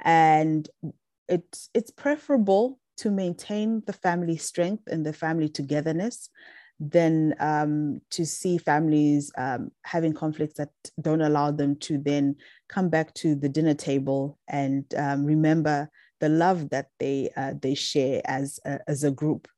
And 0.03 0.69
it's, 1.29 1.69
it's 1.75 1.91
preferable 1.91 2.79
to 2.99 3.11
maintain 3.11 3.83
the 3.87 3.93
family 3.93 4.37
strength 4.37 4.85
and 4.87 5.05
the 5.05 5.13
family 5.13 5.49
togetherness 5.49 6.31
than 6.81 7.35
um, 7.41 8.01
to 8.11 8.25
see 8.25 8.57
families 8.57 9.31
um, 9.37 9.71
having 9.85 10.15
conflicts 10.15 10.55
that 10.55 10.71
don't 11.01 11.21
allow 11.21 11.51
them 11.51 11.77
to 11.77 11.99
then 11.99 12.35
come 12.69 12.89
back 12.89 13.13
to 13.13 13.35
the 13.35 13.49
dinner 13.49 13.75
table 13.75 14.39
and 14.49 14.85
um, 14.97 15.27
remember 15.27 15.91
the 16.21 16.29
love 16.29 16.71
that 16.71 16.87
they 16.99 17.31
uh, 17.37 17.55
they 17.61 17.75
share 17.75 18.21
as 18.25 18.61
a, 18.65 18.79
as 18.89 19.05
a 19.05 19.11
group. 19.11 19.49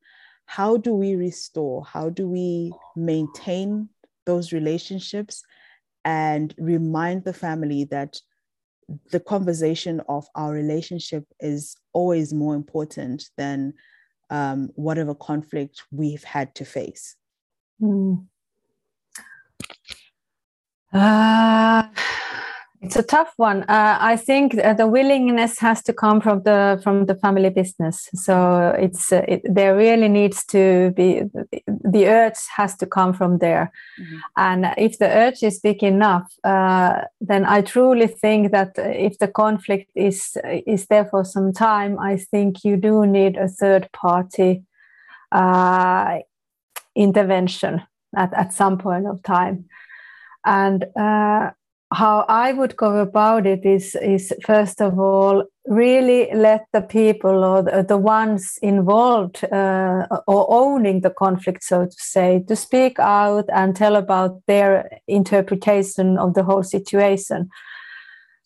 How 0.53 0.77
do 0.77 0.93
we 0.93 1.15
restore? 1.15 1.83
How 1.83 2.11
do 2.11 2.29
we 2.29 2.75
maintain 2.95 3.89
those 4.27 4.53
relationships 4.53 5.43
and 6.05 6.55
remind 6.59 7.25
the 7.25 7.33
family 7.33 7.85
that 7.85 8.21
the 9.11 9.21
conversation 9.21 10.03
of 10.11 10.27
our 10.35 10.53
relationship 10.53 11.25
is 11.41 11.75
always 11.95 12.35
more 12.35 12.55
important 12.55 13.31
than 13.39 13.73
um, 14.29 14.69
whatever 14.75 15.15
conflict 15.15 15.85
we've 15.91 16.25
had 16.25 16.55
to 16.57 16.67
face? 16.67 17.17
Mm. 17.81 18.27
Uh, 20.93 21.85
it's 22.83 22.97
a 22.97 23.03
tough 23.03 23.33
one. 23.37 23.63
Uh, 23.63 23.97
I 24.01 24.17
think 24.17 24.55
the 24.55 24.87
willingness 24.87 25.59
has 25.61 25.83
to 25.85 25.93
come 25.93 26.21
from 26.21 26.43
the 26.43 26.81
from 26.83 27.07
the 27.07 27.15
family 27.15 27.51
business. 27.51 28.09
So 28.15 28.75
it's 28.77 29.13
uh, 29.13 29.25
it, 29.29 29.43
there 29.45 29.77
really 29.77 30.09
needs 30.09 30.45
to 30.47 30.93
be 30.97 31.23
the 31.67 32.09
urge 32.09 32.39
has 32.57 32.77
to 32.79 32.87
come 32.87 33.13
from 33.13 33.39
there, 33.39 33.71
mm-hmm. 34.01 34.19
and 34.37 34.75
if 34.77 34.99
the 34.99 35.09
urge 35.09 35.43
is 35.45 35.61
big 35.61 35.83
enough, 35.83 36.33
uh, 36.43 37.03
then 37.21 37.45
I 37.45 37.63
truly 37.63 38.09
think 38.09 38.51
that 38.51 38.73
if 38.77 39.19
the 39.19 39.29
conflict 39.29 39.91
is 39.95 40.37
is 40.67 40.87
there 40.87 41.05
for 41.05 41.25
some 41.25 41.53
time, 41.53 41.99
I 42.01 42.17
think 42.17 42.65
you 42.65 42.77
do 42.77 43.07
need 43.07 43.37
a 43.37 43.49
third 43.49 43.89
party 43.93 44.65
uh, 45.31 46.19
intervention 46.97 47.83
at, 48.17 48.35
at 48.35 48.53
some 48.53 48.77
point 48.77 49.07
of 49.07 49.23
time. 49.23 49.67
And 50.45 50.85
uh, 50.97 51.51
how 51.93 52.25
I 52.29 52.53
would 52.53 52.77
go 52.77 52.99
about 52.99 53.47
it 53.47 53.65
is, 53.65 53.95
is 53.97 54.33
first 54.45 54.81
of 54.81 54.99
all, 54.99 55.45
really 55.67 56.29
let 56.35 56.67
the 56.73 56.81
people 56.81 57.45
or 57.45 57.63
the, 57.63 57.97
ones 57.97 58.59
involved 58.63 59.45
uh, 59.45 60.07
or 60.27 60.47
owning 60.49 61.01
the 61.03 61.11
conflict, 61.11 61.63
so 61.63 61.85
to 61.87 61.97
say, 61.97 62.45
to 62.49 62.57
speak 62.57 62.99
out 62.99 63.45
and 63.53 63.77
tell 63.77 63.97
about 63.97 64.41
their 64.47 64.91
interpretation 65.07 66.19
of 66.19 66.35
the 66.35 66.43
whole 66.43 66.63
situation. 66.63 67.49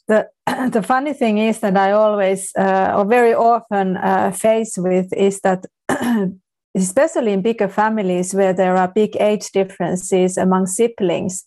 The, 0.08 0.28
the 0.70 0.82
funny 0.82 1.12
thing 1.12 1.38
is 1.38 1.60
that 1.60 1.76
I 1.76 1.92
always, 1.92 2.52
uh, 2.58 2.94
or 2.96 3.04
very 3.04 3.34
often, 3.34 3.96
uh, 3.96 4.30
face 4.32 4.76
with 4.76 5.12
is 5.12 5.40
that 5.40 5.64
especially 6.76 7.32
in 7.32 7.40
bigger 7.40 7.68
families 7.68 8.34
where 8.34 8.52
there 8.52 8.76
are 8.76 8.88
big 8.88 9.16
age 9.18 9.50
differences 9.52 10.36
among 10.36 10.66
siblings, 10.66 11.44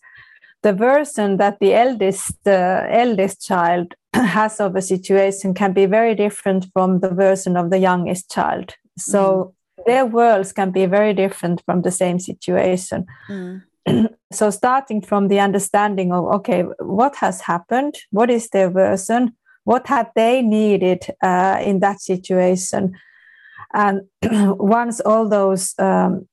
the 0.62 0.72
version 0.72 1.36
that 1.38 1.58
the 1.60 1.74
eldest 1.74 2.46
uh, 2.46 2.86
eldest 2.90 3.46
child 3.46 3.94
has 4.14 4.60
of 4.60 4.76
a 4.76 4.82
situation 4.82 5.54
can 5.54 5.72
be 5.72 5.86
very 5.86 6.14
different 6.14 6.66
from 6.72 7.00
the 7.00 7.10
version 7.10 7.56
of 7.56 7.70
the 7.70 7.78
youngest 7.78 8.30
child. 8.30 8.74
So 8.98 9.54
mm. 9.78 9.84
their 9.86 10.06
worlds 10.06 10.52
can 10.52 10.70
be 10.70 10.86
very 10.86 11.14
different 11.14 11.62
from 11.64 11.82
the 11.82 11.90
same 11.90 12.18
situation. 12.18 13.06
Mm. 13.28 13.62
so 14.32 14.50
starting 14.50 15.00
from 15.00 15.28
the 15.28 15.40
understanding 15.40 16.12
of 16.12 16.24
okay, 16.34 16.64
what 16.78 17.16
has 17.16 17.40
happened? 17.40 17.94
What 18.10 18.30
is 18.30 18.48
their 18.50 18.70
version? 18.70 19.36
What 19.64 19.86
had 19.86 20.08
they 20.14 20.42
needed 20.42 21.06
uh, 21.22 21.58
in 21.62 21.80
that 21.80 22.00
situation? 22.00 22.94
And 23.72 24.02
once 24.58 25.00
all 25.00 25.28
those 25.28 25.74
um, 25.78 26.26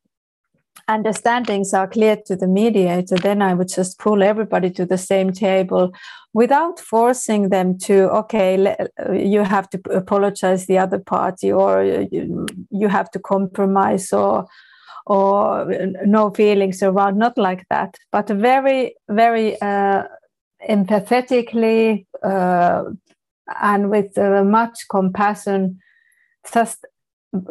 understandings 0.87 1.73
are 1.73 1.87
clear 1.87 2.17
to 2.27 2.35
the 2.35 2.47
mediator, 2.47 3.15
then 3.15 3.41
I 3.41 3.53
would 3.53 3.67
just 3.67 3.99
pull 3.99 4.23
everybody 4.23 4.69
to 4.71 4.85
the 4.85 4.97
same 4.97 5.31
table 5.31 5.91
without 6.33 6.79
forcing 6.79 7.49
them 7.49 7.77
to, 7.79 8.09
okay, 8.11 8.75
you 9.11 9.43
have 9.43 9.69
to 9.71 9.81
apologize 9.91 10.65
the 10.65 10.77
other 10.77 10.99
party 10.99 11.51
or 11.51 11.83
you 11.83 12.87
have 12.87 13.11
to 13.11 13.19
compromise 13.19 14.13
or 14.13 14.47
or 15.09 15.65
no 16.05 16.29
feelings 16.31 16.83
around, 16.83 17.17
not 17.17 17.37
like 17.37 17.65
that, 17.69 17.95
but 18.11 18.27
very, 18.27 18.93
very 19.07 19.59
uh, 19.61 20.03
empathetically 20.69 22.05
uh, 22.23 22.83
and 23.61 23.89
with 23.89 24.17
uh, 24.17 24.43
much 24.43 24.79
compassion, 24.89 25.79
just 26.53 26.85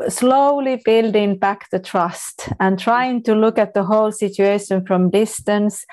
slowly 0.09 0.81
building 0.85 1.39
back 1.39 1.71
the 1.71 1.79
trust 1.79 2.49
and 2.61 2.79
trying 2.79 3.23
to 3.23 3.35
look 3.35 3.59
at 3.59 3.75
the 3.75 3.85
whole 3.85 4.13
situation 4.13 4.85
from 4.87 5.11
distance, 5.11 5.85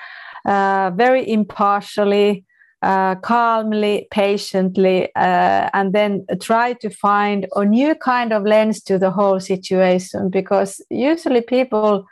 uh, 0.46 0.90
very 0.94 1.28
impartially, 1.28 2.44
uh, 2.82 3.14
calmly, 3.16 4.06
patiently, 4.10 5.08
uh, 5.16 5.70
and 5.72 5.92
then 5.92 6.26
try 6.40 6.74
to 6.74 6.90
find 6.90 7.46
a 7.54 7.64
new 7.64 7.94
kind 7.94 8.32
of 8.32 8.44
lens 8.44 8.82
to 8.82 8.98
the 8.98 9.10
whole 9.10 9.40
situation. 9.40 10.30
Because 10.30 10.82
usually 10.90 11.40
people 11.40 12.04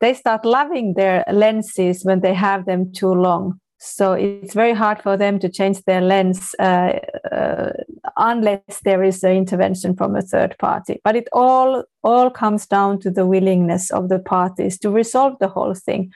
they 0.00 0.12
start 0.12 0.44
loving 0.44 0.94
their 0.94 1.24
lenses 1.32 2.04
when 2.04 2.20
they 2.20 2.34
have 2.34 2.66
them 2.66 2.92
too 2.92 3.14
long 3.14 3.58
so 3.78 4.12
it's 4.12 4.54
very 4.54 4.72
hard 4.72 5.02
for 5.02 5.16
them 5.16 5.38
to 5.38 5.48
change 5.48 5.82
their 5.84 6.00
lens 6.00 6.54
uh, 6.58 6.98
uh, 7.30 7.72
unless 8.16 8.80
there 8.84 9.02
is 9.02 9.22
an 9.22 9.32
intervention 9.32 9.94
from 9.94 10.16
a 10.16 10.22
third 10.22 10.56
party. 10.58 11.00
But 11.04 11.16
it 11.16 11.28
all 11.32 11.84
all 12.02 12.30
comes 12.30 12.66
down 12.66 13.00
to 13.00 13.10
the 13.10 13.26
willingness 13.26 13.90
of 13.90 14.08
the 14.08 14.18
parties 14.18 14.78
to 14.78 14.90
resolve 14.90 15.34
the 15.40 15.48
whole 15.48 15.74
thing. 15.74 16.12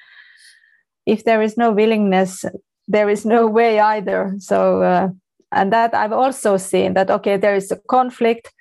If 1.06 1.24
there 1.24 1.42
is 1.42 1.56
no 1.56 1.70
willingness 1.70 2.44
there 2.88 3.08
is 3.08 3.24
no 3.24 3.46
way 3.46 3.78
either. 3.78 4.34
So 4.38 4.82
uh, 4.82 5.08
and 5.52 5.72
that 5.72 5.94
i've 5.94 6.12
also 6.12 6.56
seen 6.56 6.94
that 6.94 7.10
okay 7.10 7.36
there 7.36 7.54
is 7.54 7.70
a 7.70 7.80
conflict 7.88 8.52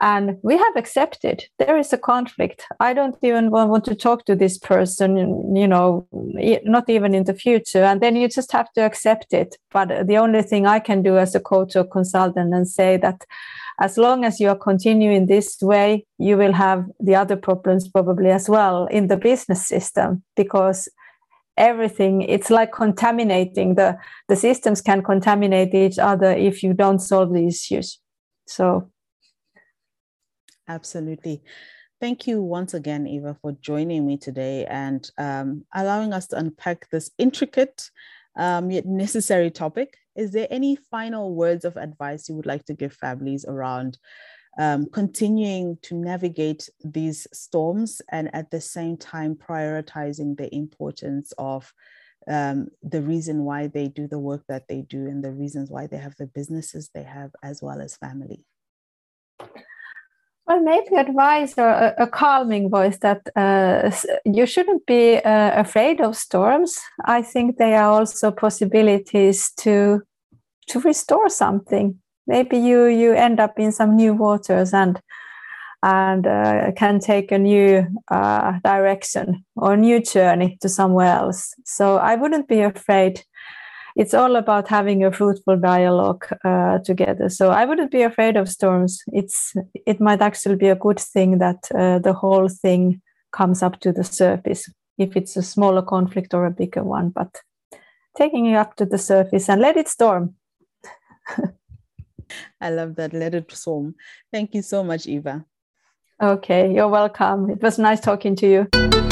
and 0.00 0.38
we 0.42 0.56
have 0.56 0.76
accepted. 0.76 1.44
There 1.58 1.76
is 1.76 1.92
a 1.92 1.98
conflict. 1.98 2.66
I 2.80 2.94
don't 2.94 3.16
even 3.22 3.50
want 3.50 3.84
to 3.84 3.94
talk 3.94 4.24
to 4.24 4.34
this 4.34 4.58
person 4.58 5.16
you 5.54 5.68
know 5.68 6.06
not 6.12 6.88
even 6.88 7.14
in 7.14 7.24
the 7.24 7.34
future. 7.34 7.84
And 7.84 8.00
then 8.00 8.16
you 8.16 8.28
just 8.28 8.52
have 8.52 8.72
to 8.72 8.82
accept 8.82 9.32
it. 9.32 9.56
But 9.70 10.06
the 10.06 10.16
only 10.16 10.42
thing 10.42 10.66
i 10.66 10.78
can 10.78 11.02
do 11.02 11.16
as 11.18 11.34
a 11.34 11.40
coach 11.40 11.76
or 11.76 11.84
consultant 11.84 12.54
and 12.54 12.68
say 12.68 12.96
that 12.98 13.24
as 13.80 13.98
long 13.98 14.24
as 14.24 14.40
you 14.40 14.48
are 14.48 14.58
continuing 14.58 15.26
this 15.26 15.60
way 15.60 16.06
you 16.18 16.36
will 16.36 16.52
have 16.52 16.84
the 17.00 17.14
other 17.14 17.36
problems 17.36 17.88
probably 17.88 18.30
as 18.30 18.48
well 18.48 18.86
in 18.86 19.08
the 19.08 19.16
business 19.16 19.66
system 19.66 20.22
because 20.36 20.88
everything 21.56 22.22
it's 22.22 22.50
like 22.50 22.72
contaminating 22.72 23.74
the 23.74 23.96
the 24.28 24.36
systems 24.36 24.80
can 24.80 25.02
contaminate 25.02 25.74
each 25.74 25.98
other 25.98 26.32
if 26.32 26.62
you 26.62 26.72
don't 26.72 27.00
solve 27.00 27.32
the 27.32 27.46
issues. 27.46 27.98
So 28.46 28.90
Absolutely. 30.68 31.42
Thank 32.00 32.26
you 32.26 32.42
once 32.42 32.74
again, 32.74 33.06
Eva, 33.06 33.36
for 33.40 33.52
joining 33.60 34.06
me 34.06 34.16
today 34.16 34.66
and 34.66 35.08
um, 35.18 35.64
allowing 35.74 36.12
us 36.12 36.26
to 36.28 36.36
unpack 36.38 36.88
this 36.90 37.10
intricate 37.18 37.90
um, 38.36 38.70
yet 38.70 38.86
necessary 38.86 39.50
topic. 39.50 39.96
Is 40.16 40.32
there 40.32 40.48
any 40.50 40.76
final 40.76 41.34
words 41.34 41.64
of 41.64 41.76
advice 41.76 42.28
you 42.28 42.34
would 42.34 42.46
like 42.46 42.64
to 42.66 42.74
give 42.74 42.92
families 42.92 43.44
around 43.46 43.98
um, 44.58 44.86
continuing 44.92 45.78
to 45.82 45.94
navigate 45.94 46.68
these 46.84 47.26
storms 47.32 48.00
and 48.10 48.34
at 48.34 48.50
the 48.50 48.60
same 48.60 48.96
time 48.96 49.34
prioritizing 49.34 50.36
the 50.36 50.54
importance 50.54 51.32
of 51.38 51.72
um, 52.28 52.68
the 52.82 53.02
reason 53.02 53.44
why 53.44 53.66
they 53.66 53.88
do 53.88 54.06
the 54.06 54.18
work 54.18 54.44
that 54.48 54.68
they 54.68 54.82
do 54.82 55.06
and 55.06 55.22
the 55.24 55.32
reasons 55.32 55.70
why 55.70 55.86
they 55.86 55.98
have 55.98 56.16
the 56.16 56.26
businesses 56.26 56.90
they 56.94 57.02
have 57.02 57.32
as 57.42 57.62
well 57.62 57.80
as 57.80 57.96
family? 57.96 58.44
Well, 60.46 60.60
maybe 60.60 60.96
advice 60.96 61.54
or 61.56 61.68
a, 61.68 61.94
a 61.98 62.06
calming 62.06 62.68
voice 62.68 62.98
that 62.98 63.26
uh, 63.34 63.90
you 64.26 64.44
shouldn't 64.44 64.84
be 64.84 65.16
uh, 65.16 65.60
afraid 65.60 66.02
of 66.02 66.16
storms. 66.16 66.78
I 67.06 67.22
think 67.22 67.56
they 67.56 67.74
are 67.74 67.90
also 67.90 68.30
possibilities 68.30 69.50
to 69.60 70.02
to 70.68 70.80
restore 70.80 71.30
something. 71.30 71.98
Maybe 72.26 72.58
you 72.58 72.84
you 72.84 73.12
end 73.12 73.40
up 73.40 73.58
in 73.58 73.72
some 73.72 73.96
new 73.96 74.12
waters 74.12 74.74
and 74.74 75.00
and 75.82 76.26
uh, 76.26 76.72
can 76.76 76.98
take 76.98 77.32
a 77.32 77.38
new 77.38 77.86
uh, 78.10 78.58
direction 78.64 79.44
or 79.56 79.76
new 79.76 80.00
journey 80.00 80.58
to 80.60 80.68
somewhere 80.68 81.14
else. 81.14 81.54
So 81.64 81.96
I 81.96 82.16
wouldn't 82.16 82.48
be 82.48 82.60
afraid 82.60 83.22
it's 83.96 84.14
all 84.14 84.36
about 84.36 84.68
having 84.68 85.04
a 85.04 85.12
fruitful 85.12 85.56
dialogue 85.56 86.26
uh, 86.44 86.78
together. 86.78 87.28
So 87.28 87.50
I 87.50 87.64
wouldn't 87.64 87.90
be 87.90 88.02
afraid 88.02 88.36
of 88.36 88.48
storms. 88.48 89.02
It's 89.12 89.54
it 89.86 90.00
might 90.00 90.20
actually 90.20 90.56
be 90.56 90.68
a 90.68 90.74
good 90.74 90.98
thing 90.98 91.38
that 91.38 91.68
uh, 91.74 91.98
the 92.00 92.12
whole 92.12 92.48
thing 92.48 93.00
comes 93.32 93.62
up 93.62 93.80
to 93.80 93.92
the 93.92 94.04
surface 94.04 94.68
if 94.98 95.16
it's 95.16 95.36
a 95.36 95.42
smaller 95.42 95.82
conflict 95.82 96.34
or 96.34 96.46
a 96.46 96.50
bigger 96.50 96.82
one. 96.82 97.10
But 97.10 97.40
taking 98.16 98.46
it 98.46 98.54
up 98.54 98.76
to 98.76 98.86
the 98.86 98.98
surface 98.98 99.48
and 99.48 99.60
let 99.60 99.76
it 99.76 99.88
storm. 99.88 100.34
I 102.60 102.70
love 102.70 102.96
that. 102.96 103.12
Let 103.12 103.34
it 103.34 103.50
storm. 103.52 103.94
Thank 104.32 104.54
you 104.54 104.62
so 104.62 104.82
much, 104.82 105.06
Eva. 105.06 105.44
Okay, 106.22 106.72
you're 106.72 106.88
welcome. 106.88 107.50
It 107.50 107.60
was 107.60 107.78
nice 107.78 108.00
talking 108.00 108.36
to 108.36 108.46
you. 108.46 109.03